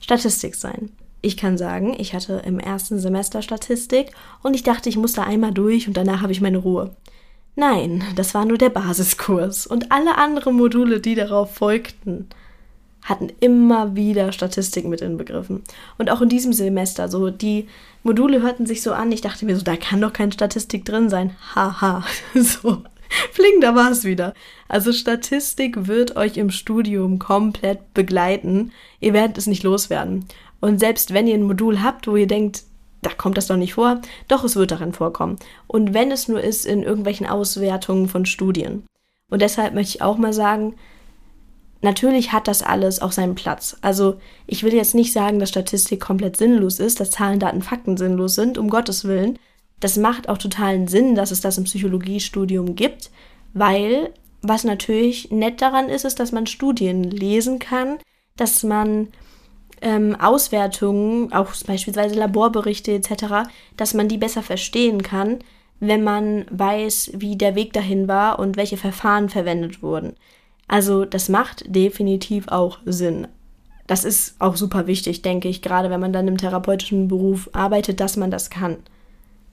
Statistik 0.00 0.54
sein. 0.54 0.90
Ich 1.22 1.36
kann 1.36 1.58
sagen, 1.58 1.94
ich 1.98 2.14
hatte 2.14 2.42
im 2.46 2.58
ersten 2.58 2.98
Semester 2.98 3.42
Statistik 3.42 4.12
und 4.42 4.54
ich 4.54 4.62
dachte, 4.62 4.88
ich 4.88 4.96
muss 4.96 5.12
da 5.12 5.22
einmal 5.24 5.52
durch 5.52 5.86
und 5.86 5.96
danach 5.96 6.22
habe 6.22 6.32
ich 6.32 6.40
meine 6.40 6.58
Ruhe. 6.58 6.96
Nein, 7.56 8.02
das 8.16 8.34
war 8.34 8.46
nur 8.46 8.56
der 8.56 8.70
Basiskurs 8.70 9.66
und 9.66 9.92
alle 9.92 10.16
anderen 10.16 10.56
Module, 10.56 11.00
die 11.00 11.14
darauf 11.14 11.54
folgten, 11.54 12.28
hatten 13.02 13.30
immer 13.40 13.96
wieder 13.96 14.32
Statistik 14.32 14.86
mit 14.86 15.00
inbegriffen. 15.00 15.62
Und 15.98 16.10
auch 16.10 16.20
in 16.20 16.28
diesem 16.28 16.52
Semester, 16.52 17.08
so 17.08 17.30
die 17.30 17.68
Module 18.02 18.42
hörten 18.42 18.66
sich 18.66 18.82
so 18.82 18.92
an, 18.92 19.12
ich 19.12 19.20
dachte 19.20 19.44
mir 19.44 19.56
so, 19.56 19.62
da 19.62 19.76
kann 19.76 20.00
doch 20.00 20.12
keine 20.12 20.32
Statistik 20.32 20.84
drin 20.84 21.08
sein. 21.08 21.36
Haha, 21.54 22.04
so. 22.34 22.82
Fling, 23.32 23.60
da 23.60 23.74
war 23.74 23.90
es 23.90 24.04
wieder. 24.04 24.34
Also 24.68 24.92
Statistik 24.92 25.88
wird 25.88 26.16
euch 26.16 26.36
im 26.36 26.50
Studium 26.50 27.18
komplett 27.18 27.92
begleiten. 27.92 28.70
Ihr 29.00 29.12
werdet 29.12 29.36
es 29.36 29.48
nicht 29.48 29.64
loswerden. 29.64 30.26
Und 30.60 30.78
selbst 30.78 31.12
wenn 31.12 31.26
ihr 31.26 31.34
ein 31.34 31.42
Modul 31.42 31.82
habt, 31.82 32.06
wo 32.06 32.14
ihr 32.14 32.28
denkt, 32.28 32.62
da 33.02 33.10
kommt 33.10 33.36
das 33.36 33.46
doch 33.46 33.56
nicht 33.56 33.74
vor, 33.74 34.00
doch 34.28 34.44
es 34.44 34.56
wird 34.56 34.70
darin 34.70 34.92
vorkommen. 34.92 35.36
Und 35.66 35.94
wenn 35.94 36.12
es 36.12 36.28
nur 36.28 36.40
ist 36.40 36.66
in 36.66 36.82
irgendwelchen 36.82 37.26
Auswertungen 37.26 38.08
von 38.08 38.26
Studien. 38.26 38.84
Und 39.30 39.42
deshalb 39.42 39.74
möchte 39.74 39.96
ich 39.96 40.02
auch 40.02 40.18
mal 40.18 40.32
sagen, 40.32 40.74
natürlich 41.82 42.32
hat 42.32 42.48
das 42.48 42.62
alles 42.62 43.00
auch 43.00 43.12
seinen 43.12 43.34
Platz. 43.34 43.76
Also 43.80 44.18
ich 44.46 44.62
will 44.62 44.74
jetzt 44.74 44.94
nicht 44.94 45.12
sagen, 45.12 45.38
dass 45.38 45.48
Statistik 45.48 46.00
komplett 46.00 46.36
sinnlos 46.36 46.78
ist, 46.78 47.00
dass 47.00 47.10
Zahlen, 47.10 47.38
Daten, 47.38 47.62
Fakten 47.62 47.96
sinnlos 47.96 48.34
sind, 48.34 48.58
um 48.58 48.70
Gottes 48.70 49.04
Willen. 49.04 49.38
Das 49.80 49.96
macht 49.96 50.28
auch 50.28 50.38
totalen 50.38 50.88
Sinn, 50.88 51.14
dass 51.14 51.30
es 51.30 51.40
das 51.40 51.58
im 51.58 51.64
Psychologiestudium 51.64 52.74
gibt, 52.74 53.10
weil 53.54 54.12
was 54.42 54.64
natürlich 54.64 55.30
nett 55.30 55.60
daran 55.60 55.88
ist, 55.88 56.04
ist, 56.04 56.18
dass 56.20 56.32
man 56.32 56.46
Studien 56.46 57.04
lesen 57.04 57.58
kann, 57.58 57.98
dass 58.36 58.62
man 58.62 59.08
ähm, 59.82 60.16
Auswertungen, 60.16 61.32
auch 61.32 61.52
beispielsweise 61.66 62.14
Laborberichte 62.14 62.92
etc., 62.92 63.48
dass 63.76 63.94
man 63.94 64.08
die 64.08 64.18
besser 64.18 64.42
verstehen 64.42 65.02
kann, 65.02 65.38
wenn 65.78 66.02
man 66.02 66.44
weiß, 66.50 67.12
wie 67.14 67.36
der 67.36 67.54
Weg 67.54 67.72
dahin 67.72 68.06
war 68.06 68.38
und 68.38 68.56
welche 68.56 68.76
Verfahren 68.76 69.28
verwendet 69.28 69.82
wurden. 69.82 70.14
Also 70.70 71.04
das 71.04 71.28
macht 71.28 71.64
definitiv 71.66 72.46
auch 72.46 72.78
Sinn. 72.84 73.26
Das 73.88 74.04
ist 74.04 74.36
auch 74.38 74.54
super 74.54 74.86
wichtig, 74.86 75.20
denke 75.20 75.48
ich, 75.48 75.62
gerade 75.62 75.90
wenn 75.90 75.98
man 75.98 76.12
dann 76.12 76.28
im 76.28 76.38
therapeutischen 76.38 77.08
Beruf 77.08 77.50
arbeitet, 77.52 77.98
dass 77.98 78.16
man 78.16 78.30
das 78.30 78.50
kann. 78.50 78.76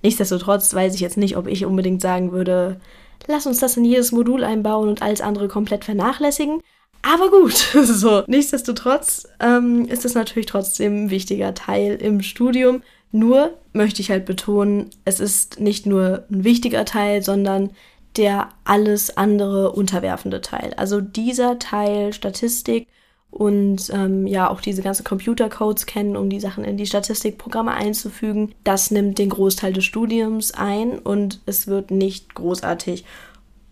Nichtsdestotrotz 0.04 0.76
weiß 0.76 0.94
ich 0.94 1.02
jetzt 1.02 1.18
nicht, 1.18 1.36
ob 1.36 1.48
ich 1.48 1.66
unbedingt 1.66 2.02
sagen 2.02 2.34
würde, 2.34 2.80
lass 3.26 3.48
uns 3.48 3.58
das 3.58 3.78
in 3.78 3.84
jedes 3.84 4.12
Modul 4.12 4.44
einbauen 4.44 4.90
und 4.90 5.02
alles 5.02 5.22
andere 5.22 5.48
komplett 5.48 5.86
vernachlässigen. 5.86 6.62
Aber 7.02 7.32
gut, 7.32 7.54
so. 7.84 8.22
Nichtsdestotrotz 8.28 9.28
ähm, 9.40 9.86
ist 9.86 10.06
es 10.06 10.14
natürlich 10.14 10.46
trotzdem 10.46 11.06
ein 11.06 11.10
wichtiger 11.10 11.56
Teil 11.56 11.96
im 11.96 12.22
Studium. 12.22 12.84
Nur 13.12 13.58
möchte 13.74 14.04
ich 14.04 14.12
halt 14.12 14.26
betonen, 14.26 14.92
es 15.04 15.20
ist 15.20 15.60
nicht 15.60 15.88
nur 15.88 16.26
ein 16.30 16.44
wichtiger 16.44 16.86
Teil, 16.86 17.24
sondern 17.24 17.72
der 18.18 18.50
alles 18.64 19.16
andere 19.16 19.72
unterwerfende 19.72 20.42
Teil. 20.42 20.74
Also 20.76 21.02
dieser 21.02 21.60
Teil 21.60 22.14
Statistik 22.14 22.88
und 23.30 23.90
ähm, 23.94 24.26
ja 24.26 24.50
auch 24.50 24.62
diese 24.62 24.82
ganzen 24.82 25.04
Computercodes 25.04 25.86
kennen, 25.86 26.16
um 26.16 26.30
die 26.30 26.40
Sachen 26.40 26.64
in 26.64 26.78
die 26.78 26.88
Statistikprogramme 26.88 27.72
einzufügen, 27.72 28.54
das 28.64 28.90
nimmt 28.90 29.20
den 29.20 29.30
Großteil 29.30 29.74
des 29.74 29.86
Studiums 29.86 30.54
ein 30.54 30.98
und 31.00 31.42
es 31.46 31.68
wird 31.68 31.92
nicht 31.92 32.34
großartig 32.34 33.06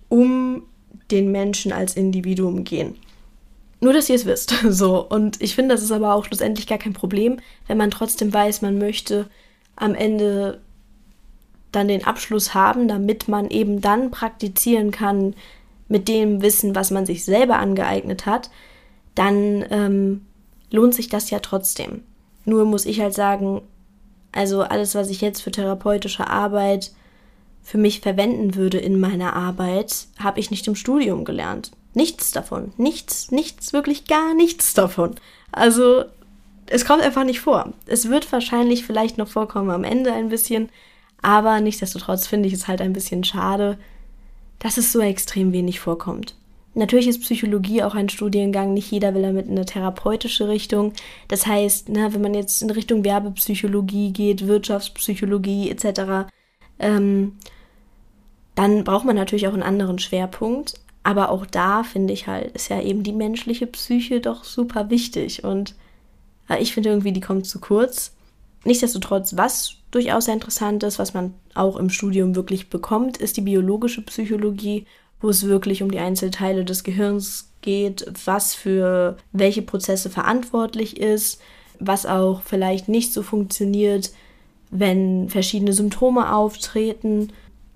um 0.09 0.63
den 1.11 1.31
Menschen 1.31 1.71
als 1.71 1.95
Individuum 1.95 2.63
gehen. 2.63 2.95
Nur, 3.79 3.93
dass 3.93 4.09
ihr 4.09 4.15
es 4.15 4.25
wisst. 4.25 4.53
So. 4.69 5.05
Und 5.07 5.41
ich 5.41 5.55
finde, 5.55 5.75
das 5.75 5.83
ist 5.83 5.91
aber 5.91 6.13
auch 6.13 6.25
schlussendlich 6.25 6.67
gar 6.67 6.77
kein 6.77 6.93
Problem, 6.93 7.39
wenn 7.67 7.77
man 7.77 7.91
trotzdem 7.91 8.33
weiß, 8.33 8.61
man 8.61 8.77
möchte 8.77 9.27
am 9.75 9.95
Ende 9.95 10.61
dann 11.75 11.87
den 11.87 12.05
Abschluss 12.05 12.53
haben, 12.53 12.87
damit 12.87 13.27
man 13.27 13.49
eben 13.49 13.81
dann 13.81 14.11
praktizieren 14.11 14.91
kann 14.91 15.35
mit 15.87 16.07
dem 16.07 16.41
Wissen, 16.41 16.75
was 16.75 16.91
man 16.91 17.05
sich 17.05 17.25
selber 17.25 17.59
angeeignet 17.59 18.25
hat, 18.25 18.49
dann 19.13 19.65
ähm, 19.69 20.25
lohnt 20.71 20.95
sich 20.95 21.09
das 21.09 21.29
ja 21.29 21.39
trotzdem. 21.39 22.03
Nur 22.45 22.65
muss 22.65 22.85
ich 22.85 22.99
halt 22.99 23.13
sagen, 23.13 23.61
also 24.31 24.61
alles, 24.61 24.95
was 24.95 25.09
ich 25.09 25.21
jetzt 25.21 25.41
für 25.41 25.51
therapeutische 25.51 26.27
Arbeit 26.27 26.91
für 27.63 27.77
mich 27.77 28.01
verwenden 28.01 28.55
würde 28.55 28.77
in 28.77 28.99
meiner 28.99 29.35
Arbeit, 29.35 30.07
habe 30.19 30.39
ich 30.39 30.51
nicht 30.51 30.67
im 30.67 30.75
Studium 30.75 31.25
gelernt. 31.25 31.71
Nichts 31.95 32.31
davon. 32.31 32.73
Nichts, 32.77 33.31
nichts, 33.31 33.73
wirklich 33.73 34.05
gar 34.05 34.35
nichts 34.35 34.73
davon. 34.73 35.15
Also, 35.51 36.03
es 36.67 36.85
kommt 36.85 37.01
einfach 37.01 37.23
nicht 37.23 37.39
vor. 37.39 37.73
Es 37.87 38.09
wird 38.09 38.31
wahrscheinlich 38.31 38.85
vielleicht 38.85 39.17
noch 39.17 39.29
vorkommen 39.29 39.71
am 39.71 39.83
Ende 39.83 40.13
ein 40.13 40.29
bisschen, 40.29 40.69
aber 41.21 41.59
nichtsdestotrotz 41.59 42.27
finde 42.27 42.47
ich 42.47 42.53
es 42.53 42.67
halt 42.67 42.81
ein 42.81 42.93
bisschen 42.93 43.23
schade, 43.23 43.77
dass 44.59 44.77
es 44.77 44.91
so 44.91 44.99
extrem 44.99 45.51
wenig 45.51 45.79
vorkommt. 45.79 46.35
Natürlich 46.75 47.07
ist 47.07 47.21
Psychologie 47.21 47.83
auch 47.83 47.95
ein 47.95 48.09
Studiengang, 48.09 48.73
nicht 48.73 48.91
jeder 48.91 49.15
will 49.15 49.21
damit 49.21 49.45
in 49.45 49.53
eine 49.53 49.65
therapeutische 49.65 50.49
Richtung. 50.49 50.91
Das 51.29 51.47
heißt, 51.47 51.87
ne, 51.87 52.13
wenn 52.13 52.21
man 52.21 52.33
jetzt 52.33 52.61
in 52.61 52.69
Richtung 52.69 53.05
Werbepsychologie 53.05 54.11
geht, 54.11 54.45
Wirtschaftspsychologie 54.45 55.69
etc., 55.69 56.27
ähm, 56.79 57.37
dann 58.55 58.83
braucht 58.83 59.05
man 59.05 59.15
natürlich 59.15 59.47
auch 59.47 59.53
einen 59.53 59.63
anderen 59.63 59.99
Schwerpunkt. 59.99 60.75
Aber 61.03 61.29
auch 61.29 61.45
da 61.45 61.83
finde 61.83 62.13
ich 62.13 62.27
halt, 62.27 62.55
ist 62.55 62.69
ja 62.69 62.81
eben 62.81 63.03
die 63.03 63.13
menschliche 63.13 63.67
Psyche 63.67 64.19
doch 64.19 64.43
super 64.43 64.89
wichtig. 64.89 65.43
Und 65.45 65.75
äh, 66.49 66.61
ich 66.61 66.73
finde 66.73 66.89
irgendwie, 66.89 67.13
die 67.13 67.21
kommt 67.21 67.45
zu 67.45 67.59
kurz. 67.59 68.14
Nichtsdestotrotz, 68.65 69.37
was 69.37 69.75
durchaus 69.91 70.25
sehr 70.25 70.33
interessant 70.33 70.83
ist, 70.83 70.99
was 70.99 71.13
man 71.13 71.35
auch 71.53 71.77
im 71.77 71.89
Studium 71.89 72.35
wirklich 72.35 72.69
bekommt, 72.69 73.17
ist 73.17 73.37
die 73.37 73.41
biologische 73.41 74.01
Psychologie, 74.01 74.85
wo 75.21 75.29
es 75.29 75.45
wirklich 75.45 75.83
um 75.83 75.91
die 75.91 75.99
Einzelteile 75.99 76.65
des 76.65 76.83
Gehirns 76.83 77.51
geht, 77.61 78.05
was 78.25 78.55
für 78.55 79.17
welche 79.31 79.61
Prozesse 79.61 80.09
verantwortlich 80.09 80.97
ist, 80.99 81.39
was 81.79 82.05
auch 82.05 82.41
vielleicht 82.41 82.89
nicht 82.89 83.13
so 83.13 83.21
funktioniert, 83.21 84.11
wenn 84.71 85.29
verschiedene 85.29 85.73
Symptome 85.73 86.33
auftreten. 86.33 87.31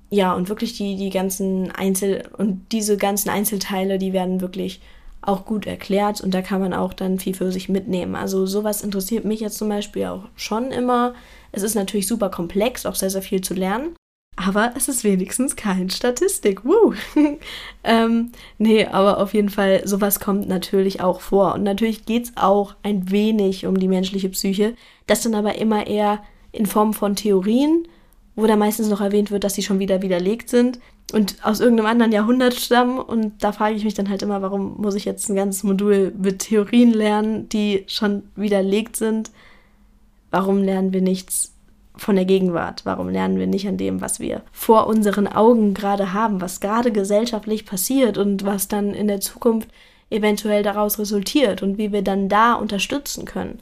Ja, 0.10 0.34
und 0.34 0.50
wirklich 0.50 0.76
die, 0.76 0.96
die 0.96 1.12
ganzen 1.12 1.72
Einzel- 1.72 2.28
und 2.38 2.66
diese 2.72 2.98
ganzen 2.98 3.30
Einzelteile, 3.30 4.00
die 4.00 4.12
werden 4.12 4.42
wirklich 4.42 4.82
auch 5.22 5.46
gut 5.46 5.68
erklärt 5.68 6.22
und 6.22 6.34
da 6.34 6.42
kann 6.42 6.62
man 6.62 6.74
auch 6.74 6.94
dann 6.94 7.20
viel 7.20 7.34
für 7.34 7.52
sich 7.52 7.70
mitnehmen. 7.70 8.16
Also 8.16 8.46
sowas 8.46 8.82
interessiert 8.82 9.26
mich 9.26 9.40
jetzt 9.40 9.58
zum 9.58 9.70
Beispiel 9.70 10.06
auch 10.06 10.24
schon 10.36 10.72
immer. 10.72 11.14
Es 11.52 11.64
ist 11.64 11.76
natürlich 11.76 12.08
super 12.08 12.30
komplex, 12.30 12.86
auch 12.86 12.96
sehr, 12.96 13.10
sehr 13.10 13.22
viel 13.22 13.42
zu 13.42 13.54
lernen. 13.54 13.96
Aber 14.36 14.72
es 14.78 14.88
ist 14.88 15.04
wenigstens 15.04 15.58
kein 15.58 15.90
Statistik. 15.90 16.64
Woo! 16.64 16.94
ähm, 17.84 18.32
nee, 18.58 18.86
aber 18.86 19.18
auf 19.18 19.34
jeden 19.34 19.50
Fall, 19.50 19.86
sowas 19.86 20.22
kommt 20.22 20.48
natürlich 20.48 21.02
auch 21.02 21.20
vor. 21.20 21.56
Und 21.56 21.64
natürlich 21.64 22.06
geht 22.06 22.24
es 22.24 22.38
auch 22.38 22.76
ein 22.82 23.12
wenig 23.12 23.66
um 23.66 23.78
die 23.78 23.90
menschliche 23.90 24.30
Psyche. 24.30 24.76
Das 25.08 25.22
dann 25.22 25.36
aber 25.36 25.56
immer 25.56 25.88
eher 25.88 26.24
in 26.54 26.66
Form 26.66 26.94
von 26.94 27.18
Theorien, 27.18 27.86
wo 28.40 28.48
da 28.48 28.56
meistens 28.56 28.90
noch 28.90 29.02
erwähnt 29.02 29.32
wird, 29.32 29.44
dass 29.44 29.56
sie 29.56 29.64
schon 29.64 29.80
wieder 29.80 30.02
widerlegt 30.02 30.50
sind 30.50 30.80
und 31.14 31.38
aus 31.44 31.60
irgendeinem 31.60 31.88
anderen 31.88 32.12
Jahrhundert 32.12 32.56
stammen. 32.56 33.00
Und 33.00 33.44
da 33.44 33.52
frage 33.52 33.76
ich 33.76 33.84
mich 33.84 33.94
dann 33.94 34.10
halt 34.10 34.22
immer, 34.22 34.42
warum 34.42 34.76
muss 34.78 34.96
ich 34.96 35.06
jetzt 35.06 35.30
ein 35.30 35.36
ganzes 35.36 35.64
Modul 35.64 36.14
mit 36.18 36.40
Theorien 36.40 36.94
lernen, 36.94 37.50
die 37.50 37.84
schon 37.88 38.24
widerlegt 38.36 38.96
sind? 38.96 39.32
Warum 40.32 40.64
lernen 40.64 40.94
wir 40.94 41.02
nichts 41.02 41.54
von 41.96 42.16
der 42.16 42.26
Gegenwart? 42.26 42.86
Warum 42.86 43.10
lernen 43.10 43.40
wir 43.40 43.48
nicht 43.48 43.68
an 43.68 43.78
dem, 43.78 44.02
was 44.02 44.20
wir 44.20 44.42
vor 44.52 44.88
unseren 44.88 45.28
Augen 45.28 45.74
gerade 45.74 46.14
haben, 46.14 46.42
was 46.42 46.60
gerade 46.60 46.92
gesellschaftlich 46.92 47.66
passiert 47.66 48.18
und 48.18 48.46
was 48.46 48.68
dann 48.68 48.94
in 48.94 49.08
der 49.08 49.22
Zukunft 49.22 49.70
eventuell 50.12 50.64
daraus 50.64 51.00
resultiert 51.00 51.62
und 51.62 51.78
wie 51.78 51.92
wir 51.92 52.04
dann 52.04 52.30
da 52.30 52.54
unterstützen 52.54 53.26
können? 53.26 53.60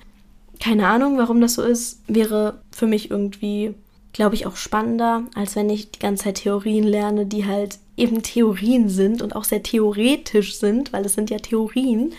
Keine 0.59 0.87
Ahnung, 0.87 1.17
warum 1.17 1.39
das 1.39 1.53
so 1.53 1.61
ist, 1.61 2.01
wäre 2.07 2.61
für 2.71 2.87
mich 2.87 3.11
irgendwie 3.11 3.75
glaube 4.17 4.33
ich, 4.33 4.47
auch 4.47 4.55
spannender, 4.55 5.25
als 5.35 5.55
wenn 5.55 5.69
ich 5.69 5.91
die 5.91 5.99
ganze 5.99 6.23
Zeit 6.23 6.37
Theorien 6.37 6.83
lerne, 6.83 7.27
die 7.27 7.45
halt 7.45 7.77
eben 7.95 8.23
Theorien 8.23 8.89
sind 8.89 9.21
und 9.21 9.35
auch 9.35 9.43
sehr 9.43 9.61
theoretisch 9.61 10.57
sind, 10.57 10.91
weil 10.91 11.05
es 11.05 11.13
sind 11.13 11.29
ja 11.29 11.37
Theorien. 11.37 12.13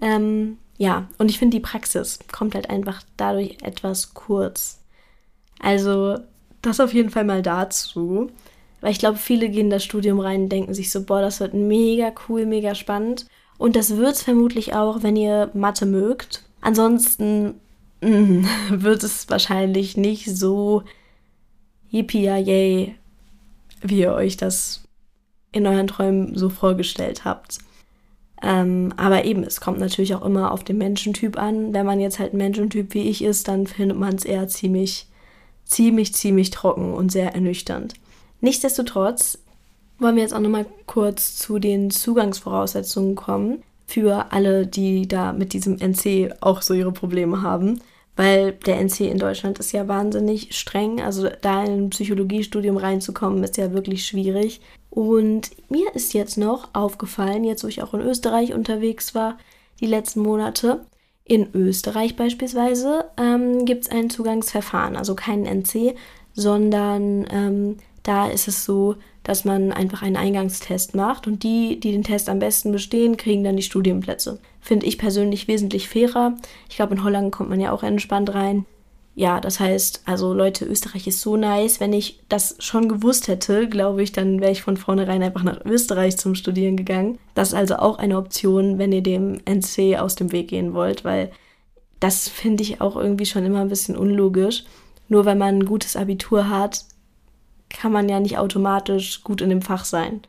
Ähm, 0.00 0.58
ja, 0.76 1.06
und 1.18 1.30
ich 1.30 1.38
finde, 1.38 1.56
die 1.56 1.62
Praxis 1.62 2.18
kommt 2.32 2.56
halt 2.56 2.68
einfach 2.68 3.00
dadurch 3.16 3.58
etwas 3.62 4.12
kurz. 4.12 4.80
Also 5.60 6.18
das 6.62 6.80
auf 6.80 6.92
jeden 6.92 7.10
Fall 7.10 7.24
mal 7.24 7.42
dazu. 7.42 8.28
Weil 8.80 8.90
ich 8.90 8.98
glaube, 8.98 9.16
viele 9.16 9.48
gehen 9.48 9.70
das 9.70 9.84
Studium 9.84 10.18
rein 10.18 10.42
und 10.42 10.48
denken 10.48 10.74
sich 10.74 10.90
so, 10.90 11.04
boah, 11.04 11.20
das 11.20 11.38
wird 11.38 11.54
mega 11.54 12.12
cool, 12.28 12.44
mega 12.44 12.74
spannend. 12.74 13.26
Und 13.56 13.76
das 13.76 13.96
wird 13.96 14.16
es 14.16 14.22
vermutlich 14.22 14.74
auch, 14.74 15.04
wenn 15.04 15.14
ihr 15.14 15.48
Mathe 15.54 15.86
mögt. 15.86 16.42
Ansonsten 16.60 17.54
mm, 18.00 18.44
wird 18.70 19.04
es 19.04 19.30
wahrscheinlich 19.30 19.96
nicht 19.96 20.36
so 20.36 20.82
yippie 21.96 22.24
yay, 22.24 22.94
wie 23.80 24.00
ihr 24.00 24.12
euch 24.12 24.36
das 24.36 24.82
in 25.52 25.66
euren 25.66 25.86
Träumen 25.86 26.36
so 26.36 26.48
vorgestellt 26.48 27.24
habt. 27.24 27.58
Ähm, 28.42 28.92
aber 28.96 29.24
eben, 29.24 29.42
es 29.42 29.60
kommt 29.60 29.78
natürlich 29.78 30.14
auch 30.14 30.24
immer 30.24 30.52
auf 30.52 30.62
den 30.62 30.78
Menschentyp 30.78 31.38
an. 31.38 31.72
Wenn 31.72 31.86
man 31.86 32.00
jetzt 32.00 32.18
halt 32.18 32.34
ein 32.34 32.38
Menschentyp 32.38 32.92
wie 32.92 33.08
ich 33.08 33.24
ist, 33.24 33.48
dann 33.48 33.66
findet 33.66 33.98
man 33.98 34.14
es 34.14 34.24
eher 34.24 34.46
ziemlich, 34.48 35.06
ziemlich, 35.64 36.14
ziemlich 36.14 36.50
trocken 36.50 36.92
und 36.92 37.10
sehr 37.10 37.34
ernüchternd. 37.34 37.94
Nichtsdestotrotz 38.40 39.38
wollen 39.98 40.16
wir 40.16 40.22
jetzt 40.22 40.34
auch 40.34 40.40
nochmal 40.40 40.66
kurz 40.86 41.38
zu 41.38 41.58
den 41.58 41.90
Zugangsvoraussetzungen 41.90 43.14
kommen 43.14 43.62
für 43.86 44.32
alle, 44.32 44.66
die 44.66 45.08
da 45.08 45.32
mit 45.32 45.52
diesem 45.52 45.78
NC 45.78 46.34
auch 46.40 46.60
so 46.60 46.74
ihre 46.74 46.92
Probleme 46.92 47.42
haben. 47.42 47.80
Weil 48.16 48.52
der 48.52 48.80
NC 48.80 49.00
in 49.00 49.18
Deutschland 49.18 49.58
ist 49.58 49.72
ja 49.72 49.88
wahnsinnig 49.88 50.56
streng. 50.56 51.02
Also 51.02 51.28
da 51.42 51.64
in 51.64 51.84
ein 51.84 51.90
Psychologiestudium 51.90 52.78
reinzukommen, 52.78 53.44
ist 53.44 53.58
ja 53.58 53.72
wirklich 53.72 54.06
schwierig. 54.06 54.60
Und 54.88 55.50
mir 55.68 55.94
ist 55.94 56.14
jetzt 56.14 56.38
noch 56.38 56.70
aufgefallen, 56.72 57.44
jetzt 57.44 57.62
wo 57.62 57.68
ich 57.68 57.82
auch 57.82 57.92
in 57.92 58.00
Österreich 58.00 58.54
unterwegs 58.54 59.14
war, 59.14 59.36
die 59.80 59.86
letzten 59.86 60.20
Monate, 60.20 60.86
in 61.28 61.48
Österreich 61.54 62.16
beispielsweise 62.16 63.04
ähm, 63.18 63.64
gibt 63.64 63.82
es 63.84 63.90
ein 63.90 64.10
Zugangsverfahren, 64.10 64.96
also 64.96 65.16
keinen 65.16 65.44
NC, 65.44 65.96
sondern 66.34 67.26
ähm, 67.30 67.76
da 68.04 68.28
ist 68.28 68.46
es 68.46 68.64
so, 68.64 68.94
dass 69.26 69.44
man 69.44 69.72
einfach 69.72 70.02
einen 70.02 70.16
Eingangstest 70.16 70.94
macht 70.94 71.26
und 71.26 71.42
die, 71.42 71.80
die 71.80 71.90
den 71.90 72.04
Test 72.04 72.28
am 72.28 72.38
besten 72.38 72.70
bestehen, 72.70 73.16
kriegen 73.16 73.42
dann 73.42 73.56
die 73.56 73.62
Studienplätze. 73.64 74.38
Finde 74.60 74.86
ich 74.86 74.98
persönlich 74.98 75.48
wesentlich 75.48 75.88
fairer. 75.88 76.36
Ich 76.70 76.76
glaube, 76.76 76.94
in 76.94 77.02
Holland 77.02 77.32
kommt 77.32 77.50
man 77.50 77.58
ja 77.58 77.72
auch 77.72 77.82
entspannt 77.82 78.32
rein. 78.34 78.66
Ja, 79.16 79.40
das 79.40 79.58
heißt, 79.58 80.02
also 80.04 80.32
Leute, 80.32 80.64
Österreich 80.64 81.08
ist 81.08 81.22
so 81.22 81.36
nice. 81.36 81.80
Wenn 81.80 81.92
ich 81.92 82.20
das 82.28 82.54
schon 82.60 82.88
gewusst 82.88 83.26
hätte, 83.26 83.68
glaube 83.68 84.04
ich, 84.04 84.12
dann 84.12 84.40
wäre 84.40 84.52
ich 84.52 84.62
von 84.62 84.76
vornherein 84.76 85.24
einfach 85.24 85.42
nach 85.42 85.64
Österreich 85.64 86.18
zum 86.18 86.36
Studieren 86.36 86.76
gegangen. 86.76 87.18
Das 87.34 87.48
ist 87.48 87.54
also 87.54 87.76
auch 87.76 87.98
eine 87.98 88.18
Option, 88.18 88.78
wenn 88.78 88.92
ihr 88.92 89.02
dem 89.02 89.40
NC 89.44 89.98
aus 89.98 90.14
dem 90.14 90.30
Weg 90.30 90.48
gehen 90.48 90.72
wollt, 90.72 91.04
weil 91.04 91.32
das 91.98 92.28
finde 92.28 92.62
ich 92.62 92.80
auch 92.80 92.94
irgendwie 92.94 93.26
schon 93.26 93.44
immer 93.44 93.60
ein 93.60 93.70
bisschen 93.70 93.96
unlogisch. 93.96 94.62
Nur 95.08 95.24
weil 95.24 95.36
man 95.36 95.56
ein 95.56 95.66
gutes 95.66 95.96
Abitur 95.96 96.48
hat, 96.48 96.84
kann 97.68 97.92
man 97.92 98.08
ja 98.08 98.20
nicht 98.20 98.38
automatisch 98.38 99.22
gut 99.22 99.40
in 99.40 99.50
dem 99.50 99.62
Fach 99.62 99.84
sein. 99.84 100.20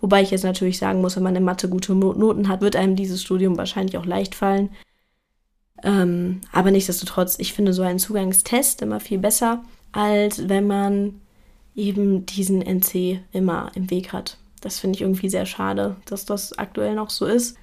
Wobei 0.00 0.22
ich 0.22 0.30
jetzt 0.30 0.44
natürlich 0.44 0.78
sagen 0.78 1.00
muss, 1.00 1.16
wenn 1.16 1.22
man 1.22 1.36
in 1.36 1.44
Mathe 1.44 1.68
gute 1.68 1.94
Noten 1.94 2.48
hat, 2.48 2.60
wird 2.60 2.76
einem 2.76 2.96
dieses 2.96 3.22
Studium 3.22 3.56
wahrscheinlich 3.56 3.96
auch 3.96 4.04
leicht 4.04 4.34
fallen. 4.34 4.70
Ähm, 5.82 6.40
aber 6.52 6.70
nichtsdestotrotz, 6.70 7.38
ich 7.38 7.52
finde 7.52 7.72
so 7.72 7.82
einen 7.82 7.98
Zugangstest 7.98 8.82
immer 8.82 9.00
viel 9.00 9.18
besser, 9.18 9.64
als 9.92 10.48
wenn 10.48 10.66
man 10.66 11.20
eben 11.74 12.26
diesen 12.26 12.62
NC 12.62 13.20
immer 13.32 13.70
im 13.74 13.90
Weg 13.90 14.12
hat. 14.12 14.38
Das 14.60 14.78
finde 14.78 14.96
ich 14.96 15.02
irgendwie 15.02 15.28
sehr 15.28 15.46
schade, 15.46 15.96
dass 16.06 16.24
das 16.24 16.58
aktuell 16.58 16.94
noch 16.94 17.10
so 17.10 17.26
ist. 17.26 17.56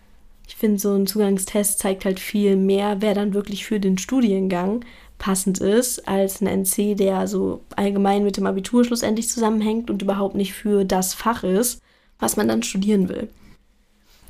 Ich 0.47 0.55
finde, 0.55 0.79
so 0.79 0.93
ein 0.93 1.07
Zugangstest 1.07 1.79
zeigt 1.79 2.05
halt 2.05 2.19
viel 2.19 2.55
mehr, 2.55 3.01
wer 3.01 3.13
dann 3.13 3.33
wirklich 3.33 3.65
für 3.65 3.79
den 3.79 3.97
Studiengang 3.97 4.85
passend 5.23 5.59
ist, 5.59 6.05
als 6.05 6.41
ein 6.41 6.47
NC, 6.47 6.97
der 6.97 7.27
so 7.29 7.61
allgemein 7.77 8.25
mit 8.25 8.35
dem 8.35 8.45
Abitur 8.45 8.83
schlussendlich 8.83 9.29
zusammenhängt 9.29 9.89
und 9.89 10.01
überhaupt 10.01 10.35
nicht 10.35 10.51
für 10.51 10.83
das 10.83 11.13
Fach 11.13 11.45
ist, 11.45 11.81
was 12.19 12.35
man 12.35 12.49
dann 12.49 12.61
studieren 12.61 13.07
will. 13.07 13.29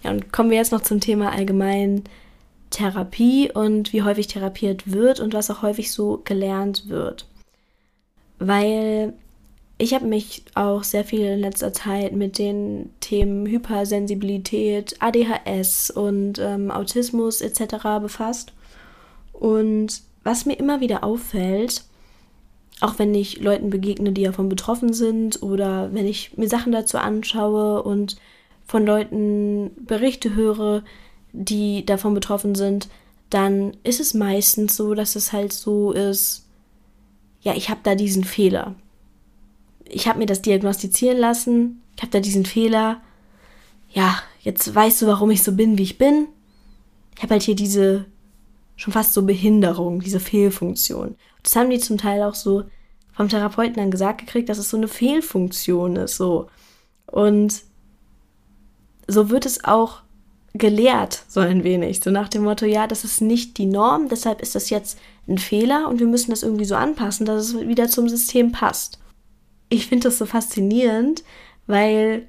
Ja, 0.04 0.12
und 0.12 0.32
kommen 0.32 0.52
wir 0.52 0.58
jetzt 0.58 0.72
noch 0.72 0.84
zum 0.84 1.00
Thema 1.00 1.32
allgemein 1.32 2.04
Therapie 2.70 3.52
und 3.52 3.92
wie 3.92 4.04
häufig 4.04 4.28
therapiert 4.28 4.92
wird 4.92 5.20
und 5.20 5.34
was 5.34 5.50
auch 5.50 5.64
häufig 5.64 5.92
so 5.92 6.22
gelernt 6.26 6.90
wird. 6.90 7.26
Weil 8.38 9.14
ich 9.80 9.96
habe 9.96 10.06
mich 10.06 10.44
auch 10.54 10.84
sehr 10.84 11.06
viel 11.06 11.26
in 11.26 11.40
letzter 11.40 11.74
Zeit 11.74 12.14
mit 12.14 12.38
den 12.38 12.92
Themen 13.00 13.48
Hypersensibilität, 13.48 14.98
ADHS 15.00 15.90
und 15.90 16.38
ähm, 16.38 16.70
Autismus 16.70 17.42
etc. 17.42 18.00
befasst. 18.00 18.54
Und 19.32 20.04
was 20.24 20.46
mir 20.46 20.58
immer 20.60 20.80
wieder 20.82 21.04
auffällt, 21.04 21.84
auch 22.82 23.00
wenn 23.00 23.14
ich 23.14 23.40
Leuten 23.40 23.70
begegne, 23.70 24.12
die 24.12 24.24
davon 24.24 24.50
betroffen 24.50 24.94
sind 24.94 25.42
oder 25.42 25.94
wenn 25.94 26.06
ich 26.06 26.38
mir 26.38 26.50
Sachen 26.50 26.72
dazu 26.72 26.98
anschaue 26.98 27.84
und 27.84 28.18
von 28.66 28.86
Leuten 28.86 29.72
Berichte 29.78 30.36
höre, 30.36 30.84
die 31.32 31.86
davon 31.86 32.14
betroffen 32.14 32.56
sind, 32.56 32.90
dann 33.30 33.76
ist 33.84 34.00
es 34.00 34.14
meistens 34.14 34.76
so, 34.76 34.94
dass 34.94 35.16
es 35.16 35.34
halt 35.34 35.54
so 35.54 35.92
ist, 35.92 36.46
ja, 37.42 37.54
ich 37.56 37.70
habe 37.70 37.82
da 37.84 37.96
diesen 37.96 38.24
Fehler. 38.24 38.76
Ich 39.86 40.08
habe 40.08 40.20
mir 40.20 40.26
das 40.26 40.42
diagnostizieren 40.42 41.18
lassen, 41.18 41.82
ich 41.96 42.02
habe 42.02 42.12
da 42.12 42.20
diesen 42.20 42.46
Fehler. 42.46 43.02
Ja, 43.92 44.18
jetzt 44.42 44.74
weißt 44.74 45.02
du, 45.02 45.08
warum 45.08 45.30
ich 45.30 45.44
so 45.44 45.52
bin, 45.52 45.78
wie 45.78 45.84
ich 45.84 45.98
bin. 45.98 46.28
Ich 47.16 47.22
habe 47.22 47.34
halt 47.34 47.44
hier 47.44 47.56
diese 47.56 48.06
schon 48.76 48.94
fast 48.94 49.14
so 49.14 49.24
Behinderung, 49.24 50.00
diese 50.00 50.20
Fehlfunktion. 50.20 51.16
Das 51.44 51.56
haben 51.56 51.70
die 51.70 51.80
zum 51.80 51.98
Teil 51.98 52.24
auch 52.24 52.36
so 52.36 52.64
vom 53.14 53.30
Therapeuten 53.30 53.76
dann 53.76 53.92
gesagt 53.92 54.20
gekriegt, 54.20 54.50
dass 54.50 54.58
es 54.58 54.70
so 54.70 54.78
eine 54.78 54.88
Fehlfunktion 54.88 55.96
ist, 55.98 56.18
so. 56.18 56.48
Und 57.06 57.62
so 59.08 59.30
wird 59.30 59.46
es 59.46 59.64
auch 59.64 60.02
gelehrt, 60.54 61.24
so 61.28 61.40
ein 61.40 61.64
wenig. 61.64 62.02
So 62.02 62.12
nach 62.12 62.30
dem 62.30 62.44
Motto, 62.44 62.66
ja, 62.66 62.88
das 62.88 63.04
ist 63.04 63.22
nicht 63.22 63.58
die 63.58 63.66
Norm, 63.66 64.10
deshalb 64.10 64.42
ist 64.42 64.56
das 64.56 64.70
jetzt 64.70 64.98
ein 65.28 65.38
Fehler 65.38 65.88
und 65.88 66.00
wir 66.00 66.08
müssen 66.08 66.32
das 66.32 66.44
irgendwie 66.44 66.66
so 66.66 66.76
anpassen, 66.76 67.26
dass 67.26 67.48
es 67.48 67.68
wieder 67.68 67.88
zum 67.88 68.10
System 68.10 68.52
passt. 68.52 69.00
Ich 69.70 69.88
finde 69.88 70.10
das 70.10 70.18
so 70.18 70.26
faszinierend, 70.26 71.24
weil 71.66 72.28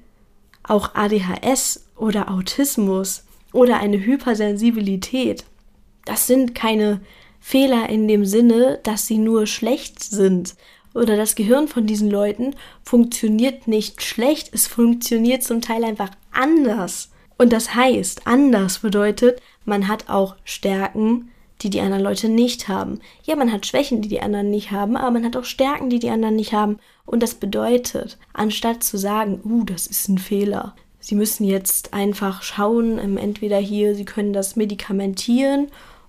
auch 0.63 0.95
ADHS 0.95 1.85
oder 1.95 2.31
Autismus 2.31 3.23
oder 3.53 3.79
eine 3.79 4.03
Hypersensibilität 4.03 5.45
das 6.05 6.27
sind 6.27 6.55
keine 6.55 7.01
Fehler 7.39 7.89
in 7.89 8.07
dem 8.07 8.25
Sinne, 8.25 8.79
dass 8.83 9.05
sie 9.07 9.17
nur 9.17 9.45
schlecht 9.45 10.01
sind. 10.03 10.55
Oder 10.95 11.17
das 11.17 11.35
Gehirn 11.35 11.67
von 11.67 11.85
diesen 11.85 12.09
Leuten 12.09 12.55
funktioniert 12.83 13.67
nicht 13.67 14.01
schlecht, 14.01 14.49
es 14.53 14.65
funktioniert 14.65 15.43
zum 15.43 15.61
Teil 15.61 15.83
einfach 15.83 16.11
anders. 16.31 17.09
Und 17.37 17.51
das 17.51 17.75
heißt, 17.75 18.25
anders 18.25 18.79
bedeutet, 18.79 19.41
man 19.65 19.87
hat 19.87 20.09
auch 20.09 20.35
Stärken, 20.45 21.29
die 21.61 21.69
die 21.69 21.81
anderen 21.81 22.03
Leute 22.03 22.29
nicht 22.29 22.67
haben. 22.67 22.99
Ja, 23.23 23.35
man 23.35 23.51
hat 23.51 23.65
Schwächen, 23.65 24.01
die 24.01 24.09
die 24.09 24.21
anderen 24.21 24.49
nicht 24.49 24.71
haben, 24.71 24.95
aber 24.95 25.11
man 25.11 25.25
hat 25.25 25.35
auch 25.35 25.43
Stärken, 25.43 25.89
die 25.89 25.99
die 25.99 26.09
anderen 26.09 26.35
nicht 26.35 26.53
haben. 26.53 26.79
Und 27.05 27.21
das 27.21 27.35
bedeutet, 27.35 28.17
anstatt 28.33 28.83
zu 28.83 28.97
sagen, 28.97 29.41
uh, 29.43 29.63
das 29.65 29.87
ist 29.87 30.07
ein 30.07 30.17
Fehler, 30.17 30.75
sie 30.99 31.15
müssen 31.15 31.45
jetzt 31.45 31.93
einfach 31.93 32.41
schauen, 32.41 32.97
ähm, 32.97 33.17
entweder 33.17 33.57
hier, 33.57 33.95
sie 33.95 34.05
können 34.05 34.33
das 34.33 34.55
medikamentieren 34.55 35.67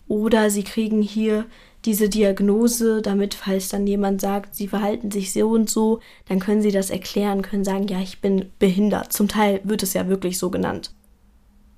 oder 0.08 0.50
sie 0.50 0.64
kriegen 0.64 1.02
hier 1.02 1.46
diese 1.84 2.08
Diagnose, 2.08 3.00
damit, 3.00 3.34
falls 3.34 3.68
dann 3.68 3.86
jemand 3.86 4.20
sagt, 4.20 4.56
sie 4.56 4.66
verhalten 4.66 5.10
sich 5.10 5.32
so 5.32 5.48
und 5.50 5.70
so, 5.70 6.00
dann 6.28 6.40
können 6.40 6.60
sie 6.60 6.72
das 6.72 6.90
erklären, 6.90 7.42
können 7.42 7.64
sagen, 7.64 7.86
ja, 7.86 8.00
ich 8.00 8.20
bin 8.20 8.50
behindert. 8.58 9.12
Zum 9.12 9.28
Teil 9.28 9.60
wird 9.62 9.84
es 9.84 9.94
ja 9.94 10.08
wirklich 10.08 10.38
so 10.38 10.50
genannt. 10.50 10.92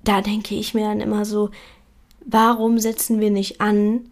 Da 0.03 0.21
denke 0.21 0.55
ich 0.55 0.73
mir 0.73 0.85
dann 0.85 1.01
immer 1.01 1.25
so, 1.25 1.51
warum 2.25 2.79
setzen 2.79 3.19
wir 3.19 3.29
nicht 3.29 3.61
an, 3.61 4.09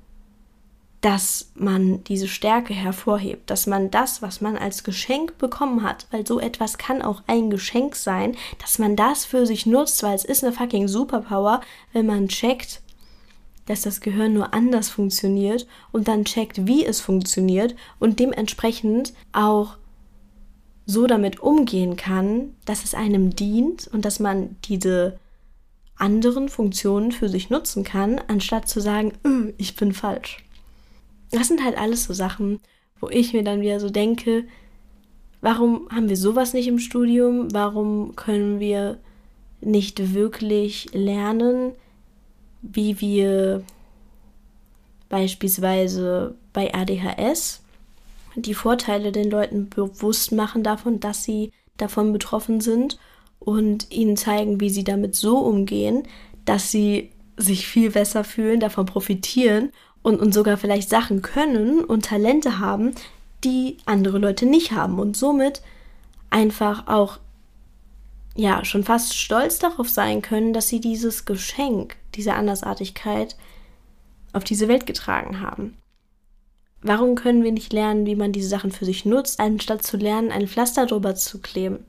dass 1.02 1.52
man 1.56 2.04
diese 2.06 2.28
Stärke 2.28 2.74
hervorhebt, 2.74 3.50
dass 3.50 3.68
man 3.68 3.92
das, 3.92 4.22
was 4.22 4.42
man 4.42 4.58
als 4.58 4.84
Geschenk 4.84 5.38
bekommen 5.38 5.84
hat, 5.84 6.08
weil 6.12 6.26
so 6.26 6.40
etwas 6.40 6.78
kann 6.78 7.02
auch 7.02 7.22
ein 7.28 7.50
Geschenk 7.50 7.96
sein, 7.96 8.36
dass 8.60 8.80
man 8.80 8.96
das 8.96 9.24
für 9.24 9.46
sich 9.46 9.66
nutzt, 9.66 10.02
weil 10.04 10.16
es 10.16 10.26
ist 10.26 10.44
eine 10.44 10.54
fucking 10.54 10.88
Superpower, 10.88 11.62
wenn 11.94 12.08
man 12.08 12.28
checkt, 12.28 12.82
dass 13.68 13.82
das 13.82 14.02
Gehirn 14.02 14.34
nur 14.34 14.54
anders 14.54 14.90
funktioniert 14.90 15.68
und 15.92 16.08
dann 16.08 16.26
checkt, 16.26 16.66
wie 16.66 16.84
es 16.84 17.00
funktioniert 17.00 17.76
und 18.00 18.20
dementsprechend 18.20 19.14
auch 19.32 19.78
so 20.86 21.06
damit 21.06 21.42
umgehen 21.42 21.98
kann, 21.98 22.56
dass 22.66 22.84
es 22.84 22.96
einem 22.96 23.36
dient 23.36 23.88
und 23.88 24.06
dass 24.06 24.20
man 24.20 24.56
diese 24.66 25.20
anderen 25.98 26.48
Funktionen 26.50 27.12
für 27.12 27.30
sich 27.30 27.50
nutzen 27.50 27.84
kann, 27.84 28.20
anstatt 28.28 28.70
zu 28.70 28.80
sagen, 28.80 29.14
äh, 29.24 29.54
ich 29.58 29.76
bin 29.76 29.94
falsch. 29.94 30.44
Das 31.32 31.48
sind 31.48 31.64
halt 31.64 31.78
alles 31.78 32.06
so 32.06 32.14
Sachen, 32.14 32.60
wo 33.00 33.10
ich 33.10 33.34
mir 33.34 33.44
dann 33.44 33.62
wieder 33.62 33.80
so 33.80 33.90
denke, 33.90 34.46
warum 35.42 35.88
haben 35.92 36.10
wir 36.10 36.18
sowas 36.18 36.54
nicht 36.54 36.68
im 36.68 36.80
Studium? 36.80 37.54
Warum 37.54 38.16
können 38.16 38.60
wir 38.60 38.98
nicht 39.60 40.14
wirklich 40.14 40.90
lernen, 40.94 41.74
wie 42.74 43.00
wir 43.00 43.64
beispielsweise 45.10 46.36
bei 46.54 46.74
ADHS 46.74 47.62
die 48.36 48.54
Vorteile 48.54 49.12
den 49.12 49.30
Leuten 49.30 49.70
bewusst 49.70 50.32
machen 50.32 50.64
davon, 50.64 51.00
dass 51.00 51.24
sie 51.24 51.52
davon 51.78 52.14
betroffen 52.14 52.62
sind 52.62 52.98
und 53.40 53.92
ihnen 53.92 54.18
zeigen, 54.18 54.60
wie 54.60 54.70
sie 54.70 54.84
damit 54.84 55.16
so 55.16 55.40
umgehen, 55.40 56.04
dass 56.46 56.72
sie 56.72 57.12
sich 57.38 57.68
viel 57.68 57.92
besser 57.92 58.24
fühlen, 58.24 58.60
davon 58.60 58.86
profitieren 58.86 59.72
und, 60.02 60.20
und 60.20 60.34
sogar 60.34 60.58
vielleicht 60.58 60.90
Sachen 60.90 61.22
können 61.22 61.84
und 61.84 62.06
Talente 62.06 62.60
haben, 62.60 62.94
die 63.44 63.78
andere 63.86 64.18
Leute 64.18 64.46
nicht 64.46 64.72
haben 64.72 65.00
und 65.00 65.16
somit 65.16 65.62
einfach 66.30 66.88
auch 66.88 67.20
ja 68.38 68.64
schon 68.64 68.84
fast 68.84 69.16
stolz 69.16 69.60
darauf 69.60 69.90
sein 69.90 70.22
können, 70.22 70.54
dass 70.54 70.70
sie 70.70 70.80
dieses 70.80 71.26
Geschenk, 71.26 71.98
diese 72.16 72.34
Andersartigkeit 72.34 73.36
auf 74.32 74.44
diese 74.44 74.68
Welt 74.68 74.86
getragen 74.86 75.42
haben. 75.42 75.76
Warum 76.82 77.16
können 77.16 77.44
wir 77.44 77.52
nicht 77.52 77.74
lernen, 77.74 78.06
wie 78.06 78.16
man 78.16 78.32
diese 78.32 78.48
Sachen 78.48 78.72
für 78.72 78.86
sich 78.86 79.04
nutzt, 79.04 79.40
anstatt 79.40 79.84
zu 79.84 79.98
lernen, 79.98 80.32
ein 80.32 80.48
Pflaster 80.48 80.86
drüber 80.86 81.16
zu 81.16 81.40
kleben? 81.42 81.80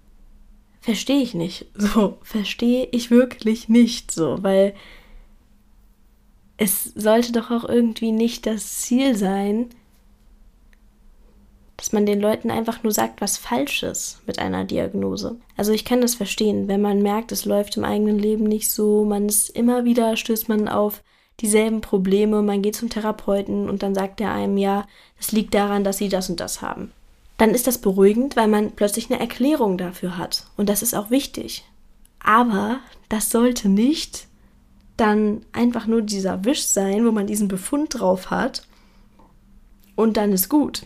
Verstehe 0.81 1.21
ich 1.23 1.35
nicht. 1.35 1.67
So, 1.75 2.19
verstehe 2.23 2.89
ich 2.91 3.11
wirklich 3.11 3.69
nicht 3.69 4.11
so, 4.11 4.43
weil 4.43 4.75
es 6.57 6.85
sollte 6.85 7.33
doch 7.33 7.51
auch 7.51 7.69
irgendwie 7.69 8.11
nicht 8.11 8.47
das 8.47 8.81
Ziel 8.81 9.15
sein, 9.15 9.69
dass 11.79 11.93
man 11.93 12.07
den 12.07 12.21
Leuten 12.21 12.51
einfach 12.51 12.83
nur 12.83 12.93
sagt, 12.93 13.21
was 13.21 13.39
falsch 13.39 13.85
ist 13.85 14.21
mit 14.27 14.41
einer 14.41 14.65
Diagnose. 14.65 15.37
Also 15.57 15.73
ich 15.73 15.85
kann 15.85 16.01
das 16.01 16.17
verstehen, 16.17 16.67
wenn 16.67 16.83
man 16.83 17.03
merkt, 17.03 17.31
es 17.31 17.45
läuft 17.45 17.77
im 17.77 17.85
eigenen 17.85 18.19
Leben 18.19 18.45
nicht 18.45 18.69
so, 18.71 19.05
man 19.05 19.27
ist 19.27 19.49
immer 19.51 19.85
wieder, 19.85 20.17
stößt 20.17 20.49
man 20.49 20.69
auf 20.69 21.05
dieselben 21.41 21.81
Probleme, 21.81 22.43
man 22.43 22.63
geht 22.63 22.75
zum 22.75 22.91
Therapeuten 22.91 23.71
und 23.71 23.85
dann 23.85 23.95
sagt 23.95 24.21
er 24.21 24.33
einem, 24.33 24.59
ja, 24.59 24.87
das 25.19 25.31
liegt 25.31 25.55
daran, 25.55 25.85
dass 25.85 25.99
sie 25.99 26.09
das 26.09 26.29
und 26.29 26.41
das 26.41 26.63
haben. 26.63 26.91
Dann 27.37 27.51
ist 27.51 27.69
das 27.69 27.79
beruhigend, 27.79 28.35
weil 28.35 28.49
man 28.49 28.73
plötzlich 28.73 29.09
eine 29.09 29.21
Erklärung 29.21 29.79
dafür 29.79 30.19
hat. 30.19 30.47
Und 30.57 30.69
das 30.69 30.83
ist 30.83 30.95
auch 30.95 31.11
wichtig. 31.11 31.65
Aber 32.19 32.81
das 33.09 33.31
sollte 33.31 33.69
nicht 33.69 34.27
dann 34.97 35.43
einfach 35.53 35.87
nur 35.87 36.03
dieser 36.03 36.45
Wisch 36.45 36.67
sein, 36.67 37.07
wo 37.07 37.13
man 37.13 37.29
diesen 37.29 37.47
Befund 37.47 38.01
drauf 38.01 38.31
hat 38.31 38.67
und 39.95 40.17
dann 40.17 40.33
ist 40.33 40.49
gut. 40.49 40.83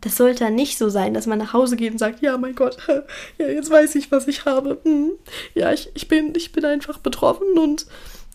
Das 0.00 0.16
sollte 0.16 0.50
nicht 0.50 0.78
so 0.78 0.88
sein, 0.88 1.14
dass 1.14 1.26
man 1.26 1.38
nach 1.38 1.52
Hause 1.52 1.76
geht 1.76 1.92
und 1.92 1.98
sagt, 1.98 2.22
ja, 2.22 2.36
mein 2.38 2.54
Gott, 2.54 2.76
ja, 3.38 3.46
jetzt 3.46 3.70
weiß 3.70 3.94
ich, 3.94 4.10
was 4.12 4.28
ich 4.28 4.44
habe. 4.44 4.78
Hm, 4.84 5.12
ja, 5.54 5.72
ich, 5.72 5.90
ich, 5.94 6.08
bin, 6.08 6.34
ich 6.36 6.52
bin 6.52 6.64
einfach 6.64 6.98
betroffen 6.98 7.58
und 7.58 7.86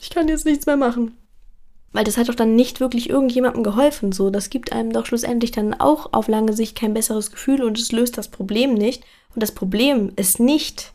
ich 0.02 0.10
kann 0.10 0.28
jetzt 0.28 0.46
nichts 0.46 0.66
mehr 0.66 0.78
machen. 0.78 1.16
Weil 1.94 2.06
das 2.06 2.18
hat 2.18 2.30
doch 2.30 2.36
dann 2.36 2.56
nicht 2.56 2.80
wirklich 2.80 3.10
irgendjemandem 3.10 3.64
geholfen. 3.64 4.12
So, 4.12 4.30
das 4.30 4.50
gibt 4.50 4.72
einem 4.72 4.94
doch 4.94 5.06
schlussendlich 5.06 5.52
dann 5.52 5.74
auch 5.74 6.14
auf 6.14 6.28
lange 6.28 6.54
Sicht 6.54 6.78
kein 6.78 6.94
besseres 6.94 7.32
Gefühl 7.32 7.64
und 7.64 7.78
es 7.78 7.92
löst 7.92 8.18
das 8.18 8.30
Problem 8.30 8.74
nicht. 8.74 9.04
Und 9.36 9.44
das 9.44 9.52
Problem 9.52 10.12
ist 10.16 10.40
nicht, 10.40 10.94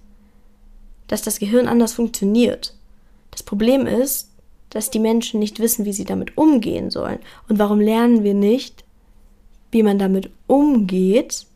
dass 1.07 1.23
das 1.23 1.39
Gehirn 1.39 1.69
anders 1.69 1.93
funktioniert. 1.93 2.75
Das 3.31 3.43
Problem 3.43 3.87
ist, 3.87 4.31
dass 4.71 4.91
die 4.91 4.99
Menschen 4.99 5.39
nicht 5.39 5.61
wissen, 5.61 5.85
wie 5.85 5.93
sie 5.93 6.05
damit 6.05 6.37
umgehen 6.37 6.91
sollen. 6.91 7.19
Und 7.49 7.59
warum 7.59 7.81
lernen 7.81 8.25
wir 8.25 8.35
nicht, 8.35 8.85
wie 9.71 9.83
man 9.83 9.99
damit 9.99 10.31
umgeht, 10.47 11.47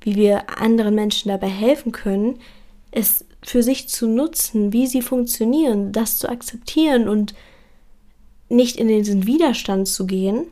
wie 0.00 0.16
wir 0.16 0.58
anderen 0.58 0.94
Menschen 0.94 1.28
dabei 1.28 1.48
helfen 1.48 1.92
können, 1.92 2.38
es 2.90 3.24
für 3.42 3.62
sich 3.62 3.88
zu 3.88 4.06
nutzen, 4.06 4.72
wie 4.72 4.86
sie 4.86 5.02
funktionieren, 5.02 5.92
das 5.92 6.18
zu 6.18 6.28
akzeptieren 6.28 7.08
und 7.08 7.34
nicht 8.48 8.76
in 8.76 8.88
diesen 8.88 9.26
Widerstand 9.26 9.88
zu 9.88 10.06
gehen. 10.06 10.46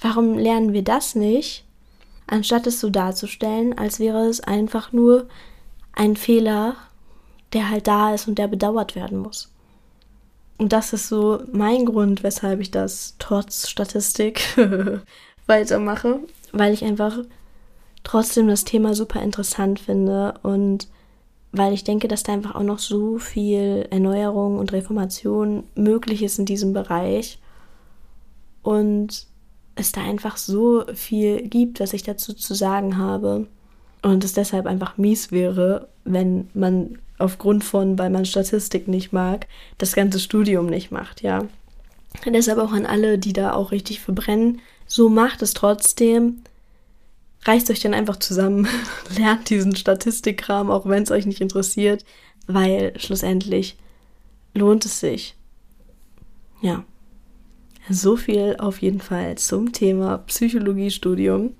Warum 0.00 0.36
lernen 0.36 0.72
wir 0.72 0.82
das 0.82 1.14
nicht, 1.14 1.64
anstatt 2.26 2.66
es 2.66 2.80
so 2.80 2.90
darzustellen, 2.90 3.78
als 3.78 4.00
wäre 4.00 4.26
es 4.26 4.40
einfach 4.40 4.92
nur 4.92 5.28
ein 5.92 6.16
Fehler, 6.16 6.76
der 7.52 7.70
halt 7.70 7.86
da 7.86 8.14
ist 8.14 8.26
und 8.26 8.38
der 8.38 8.48
bedauert 8.48 8.96
werden 8.96 9.18
muss? 9.18 9.52
Und 10.58 10.72
das 10.72 10.92
ist 10.92 11.08
so 11.08 11.42
mein 11.52 11.86
Grund, 11.86 12.22
weshalb 12.22 12.60
ich 12.60 12.70
das 12.70 13.16
trotz 13.18 13.68
Statistik 13.68 14.42
weitermache, 15.46 16.20
weil 16.52 16.72
ich 16.72 16.84
einfach 16.84 17.18
trotzdem 18.04 18.48
das 18.48 18.64
Thema 18.64 18.94
super 18.94 19.22
interessant 19.22 19.80
finde 19.80 20.34
und 20.42 20.88
weil 21.52 21.74
ich 21.74 21.84
denke, 21.84 22.08
dass 22.08 22.22
da 22.22 22.32
einfach 22.32 22.54
auch 22.54 22.62
noch 22.62 22.78
so 22.78 23.18
viel 23.18 23.86
Erneuerung 23.90 24.58
und 24.58 24.72
Reformation 24.72 25.64
möglich 25.74 26.22
ist 26.22 26.38
in 26.38 26.46
diesem 26.46 26.72
Bereich 26.72 27.38
und 28.62 29.26
es 29.74 29.92
da 29.92 30.02
einfach 30.02 30.36
so 30.36 30.84
viel 30.94 31.42
gibt, 31.48 31.80
was 31.80 31.92
ich 31.92 32.02
dazu 32.02 32.32
zu 32.32 32.54
sagen 32.54 32.96
habe 32.96 33.46
und 34.02 34.24
es 34.24 34.32
deshalb 34.32 34.66
einfach 34.66 34.98
mies 34.98 35.30
wäre, 35.30 35.88
wenn 36.04 36.48
man 36.54 36.98
aufgrund 37.18 37.64
von, 37.64 37.98
weil 37.98 38.10
man 38.10 38.24
Statistik 38.24 38.88
nicht 38.88 39.12
mag, 39.12 39.46
das 39.78 39.94
ganze 39.94 40.18
Studium 40.18 40.66
nicht 40.66 40.90
macht, 40.90 41.22
ja. 41.22 41.46
deshalb 42.26 42.58
auch 42.58 42.72
an 42.72 42.86
alle, 42.86 43.18
die 43.18 43.32
da 43.32 43.52
auch 43.52 43.70
richtig 43.70 44.00
verbrennen, 44.00 44.60
so 44.92 45.08
macht 45.08 45.40
es 45.40 45.54
trotzdem. 45.54 46.42
Reißt 47.44 47.70
euch 47.70 47.80
dann 47.80 47.94
einfach 47.94 48.18
zusammen, 48.18 48.68
lernt 49.16 49.48
diesen 49.48 49.74
Statistikkram, 49.74 50.70
auch 50.70 50.86
wenn 50.86 51.02
es 51.02 51.10
euch 51.10 51.24
nicht 51.24 51.40
interessiert, 51.40 52.04
weil 52.46 52.92
schlussendlich 52.98 53.78
lohnt 54.52 54.84
es 54.84 55.00
sich. 55.00 55.34
Ja. 56.60 56.84
So 57.88 58.16
viel 58.16 58.56
auf 58.58 58.82
jeden 58.82 59.00
Fall 59.00 59.38
zum 59.38 59.72
Thema 59.72 60.18
Psychologiestudium 60.18 61.54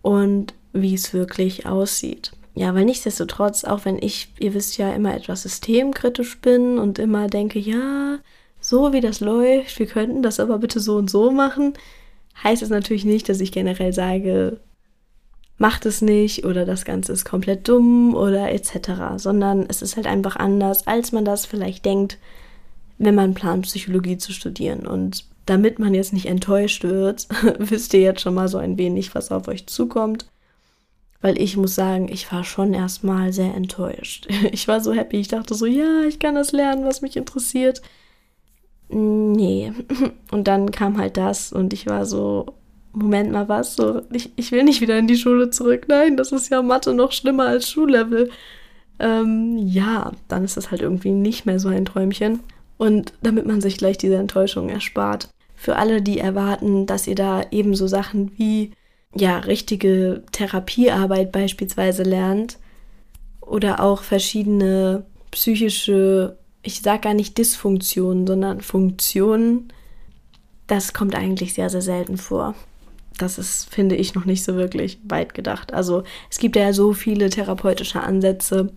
und 0.00 0.54
wie 0.72 0.94
es 0.94 1.12
wirklich 1.12 1.66
aussieht. 1.66 2.32
Ja, 2.54 2.74
weil 2.74 2.86
nichtsdestotrotz, 2.86 3.64
auch 3.64 3.84
wenn 3.84 3.98
ich, 4.02 4.32
ihr 4.40 4.54
wisst 4.54 4.78
ja, 4.78 4.94
immer 4.94 5.14
etwas 5.14 5.42
systemkritisch 5.42 6.40
bin 6.40 6.78
und 6.78 6.98
immer 6.98 7.26
denke, 7.26 7.58
ja, 7.58 8.18
so 8.62 8.94
wie 8.94 9.02
das 9.02 9.20
läuft, 9.20 9.78
wir 9.78 9.86
könnten 9.86 10.22
das 10.22 10.40
aber 10.40 10.58
bitte 10.58 10.80
so 10.80 10.96
und 10.96 11.10
so 11.10 11.30
machen, 11.30 11.74
heißt 12.42 12.62
es 12.62 12.70
natürlich 12.70 13.04
nicht, 13.04 13.28
dass 13.28 13.40
ich 13.40 13.52
generell 13.52 13.92
sage, 13.92 14.60
macht 15.56 15.86
es 15.86 16.02
nicht 16.02 16.44
oder 16.44 16.64
das 16.64 16.84
Ganze 16.84 17.12
ist 17.12 17.24
komplett 17.24 17.68
dumm 17.68 18.14
oder 18.14 18.52
etc., 18.52 19.16
sondern 19.16 19.66
es 19.68 19.82
ist 19.82 19.96
halt 19.96 20.06
einfach 20.06 20.36
anders, 20.36 20.86
als 20.86 21.12
man 21.12 21.24
das 21.24 21.46
vielleicht 21.46 21.84
denkt, 21.84 22.18
wenn 22.98 23.14
man 23.14 23.34
plant, 23.34 23.66
Psychologie 23.66 24.18
zu 24.18 24.32
studieren. 24.32 24.86
Und 24.86 25.24
damit 25.46 25.78
man 25.78 25.94
jetzt 25.94 26.12
nicht 26.12 26.26
enttäuscht 26.26 26.84
wird, 26.84 27.26
wisst 27.58 27.92
ihr 27.94 28.00
jetzt 28.00 28.20
schon 28.20 28.34
mal 28.34 28.48
so 28.48 28.58
ein 28.58 28.78
wenig, 28.78 29.14
was 29.14 29.32
auf 29.32 29.48
euch 29.48 29.66
zukommt. 29.66 30.26
Weil 31.20 31.40
ich 31.40 31.56
muss 31.56 31.74
sagen, 31.74 32.08
ich 32.08 32.30
war 32.30 32.44
schon 32.44 32.72
erstmal 32.74 33.32
sehr 33.32 33.54
enttäuscht. 33.54 34.28
Ich 34.52 34.68
war 34.68 34.80
so 34.80 34.92
happy, 34.92 35.18
ich 35.18 35.28
dachte 35.28 35.54
so, 35.54 35.66
ja, 35.66 36.02
ich 36.08 36.20
kann 36.20 36.36
das 36.36 36.52
lernen, 36.52 36.84
was 36.84 37.02
mich 37.02 37.16
interessiert 37.16 37.82
nee. 38.88 39.72
Und 40.30 40.48
dann 40.48 40.70
kam 40.70 40.98
halt 40.98 41.16
das 41.16 41.52
und 41.52 41.72
ich 41.72 41.86
war 41.86 42.06
so, 42.06 42.46
Moment 42.92 43.32
mal, 43.32 43.48
was? 43.48 43.76
So, 43.76 44.02
ich, 44.12 44.32
ich 44.36 44.52
will 44.52 44.64
nicht 44.64 44.80
wieder 44.80 44.98
in 44.98 45.06
die 45.06 45.16
Schule 45.16 45.50
zurück. 45.50 45.86
Nein, 45.88 46.16
das 46.16 46.32
ist 46.32 46.50
ja 46.50 46.62
Mathe 46.62 46.94
noch 46.94 47.12
schlimmer 47.12 47.46
als 47.46 47.70
Schullevel. 47.70 48.30
Ähm, 48.98 49.56
ja, 49.58 50.12
dann 50.26 50.44
ist 50.44 50.56
das 50.56 50.70
halt 50.70 50.82
irgendwie 50.82 51.12
nicht 51.12 51.46
mehr 51.46 51.60
so 51.60 51.68
ein 51.68 51.84
Träumchen. 51.84 52.40
Und 52.76 53.12
damit 53.22 53.46
man 53.46 53.60
sich 53.60 53.76
gleich 53.76 53.98
diese 53.98 54.16
Enttäuschung 54.16 54.68
erspart. 54.68 55.28
Für 55.54 55.76
alle, 55.76 56.02
die 56.02 56.18
erwarten, 56.18 56.86
dass 56.86 57.06
ihr 57.06 57.14
da 57.14 57.42
ebenso 57.50 57.86
Sachen 57.86 58.32
wie 58.38 58.72
ja, 59.14 59.38
richtige 59.38 60.22
Therapiearbeit 60.32 61.32
beispielsweise 61.32 62.02
lernt 62.02 62.58
oder 63.40 63.80
auch 63.80 64.02
verschiedene 64.02 65.04
psychische 65.30 66.36
ich 66.68 66.82
sage 66.82 67.00
gar 67.00 67.14
nicht 67.14 67.38
Dysfunktionen, 67.38 68.26
sondern 68.26 68.60
Funktionen, 68.60 69.72
das 70.66 70.92
kommt 70.92 71.14
eigentlich 71.14 71.54
sehr, 71.54 71.70
sehr 71.70 71.80
selten 71.80 72.18
vor. 72.18 72.54
Das 73.16 73.38
ist, 73.38 73.70
finde 73.70 73.96
ich, 73.96 74.14
noch 74.14 74.26
nicht 74.26 74.44
so 74.44 74.54
wirklich 74.54 74.98
weit 75.04 75.32
gedacht. 75.32 75.72
Also 75.72 76.02
es 76.30 76.38
gibt 76.38 76.56
ja 76.56 76.74
so 76.74 76.92
viele 76.92 77.30
therapeutische 77.30 78.02
Ansätze. 78.02 78.70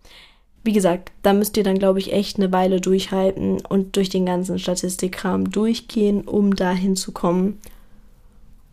Wie 0.63 0.71
gesagt, 0.71 1.12
da 1.21 1.34
müsst 1.34 1.58
ihr 1.58 1.65
dann, 1.65 1.80
glaube 1.80 1.99
ich, 1.99 2.13
echt 2.13 2.38
eine 2.38 2.54
Weile 2.54 2.80
durchhalten 2.80 3.58
und 3.67 3.97
durch 3.97 4.08
den 4.08 4.25
ganzen 4.25 4.58
Statistikkram 4.58 5.51
durchgehen, 5.51 6.21
um 6.21 6.56
dahin 6.56 6.95
zu 6.95 7.12
kommen. 7.12 7.60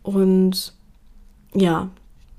Und 0.01 0.73
ja, 1.53 1.89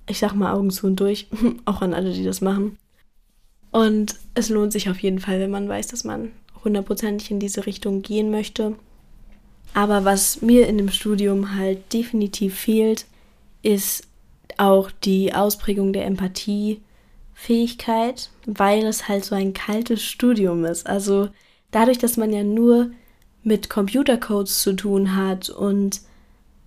ich 0.08 0.18
sag 0.18 0.32
mal 0.32 0.54
Augen 0.54 0.70
zu 0.70 0.86
und 0.86 0.96
durch, 0.96 1.28
auch 1.66 1.82
an 1.82 1.92
alle, 1.92 2.14
die 2.14 2.24
das 2.24 2.40
machen. 2.40 2.78
Und 3.70 4.16
es 4.32 4.48
lohnt 4.48 4.72
sich 4.72 4.88
auf 4.88 4.98
jeden 5.00 5.18
Fall, 5.18 5.40
wenn 5.40 5.50
man 5.50 5.68
weiß, 5.68 5.88
dass 5.88 6.04
man 6.04 6.30
hundertprozentig 6.64 7.31
in 7.31 7.40
diese 7.40 7.66
Richtung 7.66 8.03
gehen 8.03 8.31
möchte. 8.31 8.75
Aber 9.73 10.05
was 10.05 10.42
mir 10.42 10.66
in 10.66 10.77
dem 10.79 10.90
Studium 10.90 11.57
halt 11.57 11.92
definitiv 11.92 12.59
fehlt, 12.59 13.07
ist 13.62 14.09
auch 14.57 14.90
die 14.90 15.33
Ausprägung 15.33 15.92
der 15.92 16.07
Empathiefähigkeit, 16.07 18.31
weil 18.46 18.85
es 18.85 19.07
halt 19.09 19.25
so 19.25 19.35
ein 19.35 19.55
kaltes 19.55 20.03
Studium 20.03 20.64
ist. 20.64 20.87
Also 20.87 21.29
dadurch, 21.70 21.99
dass 21.99 22.16
man 22.16 22.33
ja 22.33 22.42
nur 22.42 22.90
mit 23.42 23.70
Computercodes 23.70 24.62
zu 24.62 24.75
tun 24.75 25.14
hat 25.16 25.51
und 25.51 26.01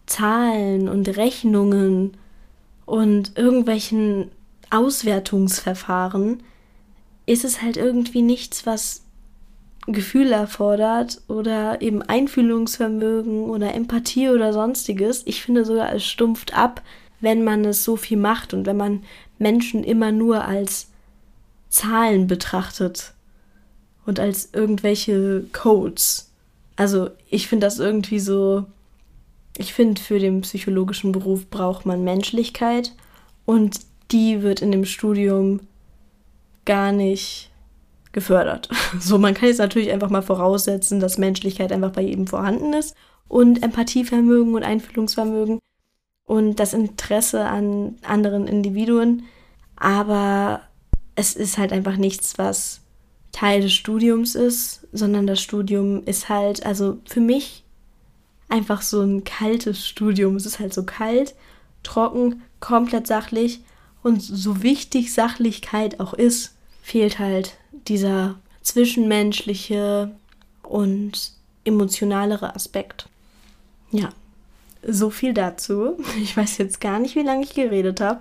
Zahlen 0.05 0.89
und 0.89 1.17
Rechnungen 1.17 2.17
und 2.85 3.37
irgendwelchen 3.37 4.31
Auswertungsverfahren 4.69 6.43
ist 7.25 7.45
es 7.45 7.61
halt 7.61 7.77
irgendwie 7.77 8.21
nichts, 8.21 8.65
was 8.65 9.02
Gefühl 9.87 10.31
erfordert 10.31 11.21
oder 11.27 11.81
eben 11.81 12.01
Einfühlungsvermögen 12.01 13.43
oder 13.43 13.73
Empathie 13.73 14.29
oder 14.29 14.53
sonstiges. 14.53 15.23
Ich 15.25 15.41
finde 15.41 15.65
sogar, 15.65 15.93
es 15.93 16.05
stumpft 16.05 16.55
ab, 16.55 16.81
wenn 17.19 17.43
man 17.43 17.65
es 17.65 17.83
so 17.83 17.97
viel 17.97 18.17
macht 18.17 18.53
und 18.53 18.65
wenn 18.65 18.77
man 18.77 19.03
Menschen 19.39 19.83
immer 19.83 20.11
nur 20.11 20.45
als 20.45 20.87
Zahlen 21.69 22.27
betrachtet 22.27 23.13
und 24.05 24.19
als 24.19 24.49
irgendwelche 24.53 25.45
Codes. 25.51 26.31
Also 26.75 27.09
ich 27.29 27.47
finde 27.47 27.67
das 27.67 27.79
irgendwie 27.79 28.19
so, 28.19 28.65
ich 29.57 29.73
finde 29.73 30.01
für 30.01 30.19
den 30.19 30.41
psychologischen 30.41 31.11
Beruf 31.11 31.49
braucht 31.49 31.85
man 31.85 32.03
Menschlichkeit 32.03 32.93
und 33.45 33.79
die 34.11 34.41
wird 34.41 34.61
in 34.61 34.71
dem 34.71 34.85
Studium 34.85 35.61
gar 36.65 36.91
nicht 36.91 37.49
gefördert. 38.13 38.69
So, 38.99 39.17
man 39.17 39.33
kann 39.33 39.49
jetzt 39.49 39.57
natürlich 39.57 39.91
einfach 39.91 40.09
mal 40.09 40.21
voraussetzen, 40.21 40.99
dass 40.99 41.17
Menschlichkeit 41.17 41.71
einfach 41.71 41.91
bei 41.91 42.01
jedem 42.01 42.27
vorhanden 42.27 42.73
ist 42.73 42.95
und 43.27 43.61
Empathievermögen 43.63 44.53
und 44.53 44.63
Einfühlungsvermögen 44.63 45.59
und 46.25 46.55
das 46.59 46.73
Interesse 46.73 47.45
an 47.45 47.97
anderen 48.03 48.47
Individuen, 48.47 49.23
aber 49.75 50.61
es 51.15 51.35
ist 51.35 51.57
halt 51.57 51.73
einfach 51.73 51.97
nichts, 51.97 52.37
was 52.37 52.81
Teil 53.31 53.61
des 53.61 53.73
Studiums 53.73 54.35
ist, 54.35 54.87
sondern 54.91 55.27
das 55.27 55.41
Studium 55.41 56.03
ist 56.05 56.29
halt, 56.29 56.65
also 56.65 56.99
für 57.05 57.19
mich 57.19 57.63
einfach 58.47 58.81
so 58.83 59.01
ein 59.01 59.23
kaltes 59.23 59.85
Studium. 59.85 60.35
Es 60.35 60.45
ist 60.45 60.59
halt 60.59 60.73
so 60.73 60.83
kalt, 60.83 61.35
trocken, 61.81 62.43
komplett 62.59 63.07
sachlich 63.07 63.61
und 64.03 64.21
so 64.21 64.61
wichtig 64.61 65.13
Sachlichkeit 65.13 65.99
auch 65.99 66.13
ist, 66.13 66.55
fehlt 66.81 67.19
halt 67.19 67.57
dieser 67.87 68.35
zwischenmenschliche 68.61 70.11
und 70.63 71.31
emotionalere 71.65 72.55
Aspekt. 72.55 73.07
Ja, 73.91 74.09
so 74.85 75.09
viel 75.09 75.33
dazu. 75.33 75.97
Ich 76.21 76.35
weiß 76.35 76.57
jetzt 76.57 76.81
gar 76.81 76.99
nicht, 76.99 77.15
wie 77.15 77.23
lange 77.23 77.43
ich 77.43 77.53
geredet 77.53 78.01
habe. 78.01 78.19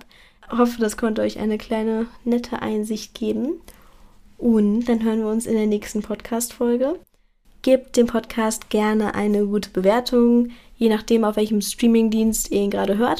Hoffe, 0.49 0.79
das 0.79 0.97
konnte 0.97 1.21
euch 1.21 1.39
eine 1.39 1.57
kleine 1.57 2.07
nette 2.23 2.61
Einsicht 2.61 3.13
geben. 3.13 3.61
Und 4.37 4.85
dann 4.85 5.03
hören 5.03 5.19
wir 5.19 5.27
uns 5.27 5.45
in 5.45 5.55
der 5.55 5.67
nächsten 5.67 6.01
Podcast-Folge. 6.01 6.99
Gebt 7.61 7.95
dem 7.95 8.07
Podcast 8.07 8.69
gerne 8.69 9.15
eine 9.15 9.45
gute 9.45 9.69
Bewertung, 9.69 10.49
je 10.75 10.89
nachdem, 10.89 11.23
auf 11.23 11.37
welchem 11.37 11.61
Streamingdienst 11.61 12.51
ihr 12.51 12.61
ihn 12.61 12.71
gerade 12.71 12.97
hört. 12.97 13.19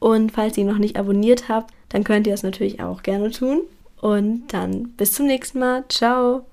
Und 0.00 0.32
falls 0.32 0.58
ihr 0.58 0.64
ihn 0.64 0.70
noch 0.70 0.78
nicht 0.78 0.98
abonniert 0.98 1.48
habt, 1.48 1.72
dann 1.88 2.04
könnt 2.04 2.26
ihr 2.26 2.34
es 2.34 2.42
natürlich 2.42 2.82
auch 2.82 3.02
gerne 3.02 3.30
tun. 3.30 3.62
Und 4.04 4.52
dann 4.52 4.90
bis 4.98 5.14
zum 5.14 5.24
nächsten 5.24 5.60
Mal. 5.60 5.82
Ciao. 5.88 6.44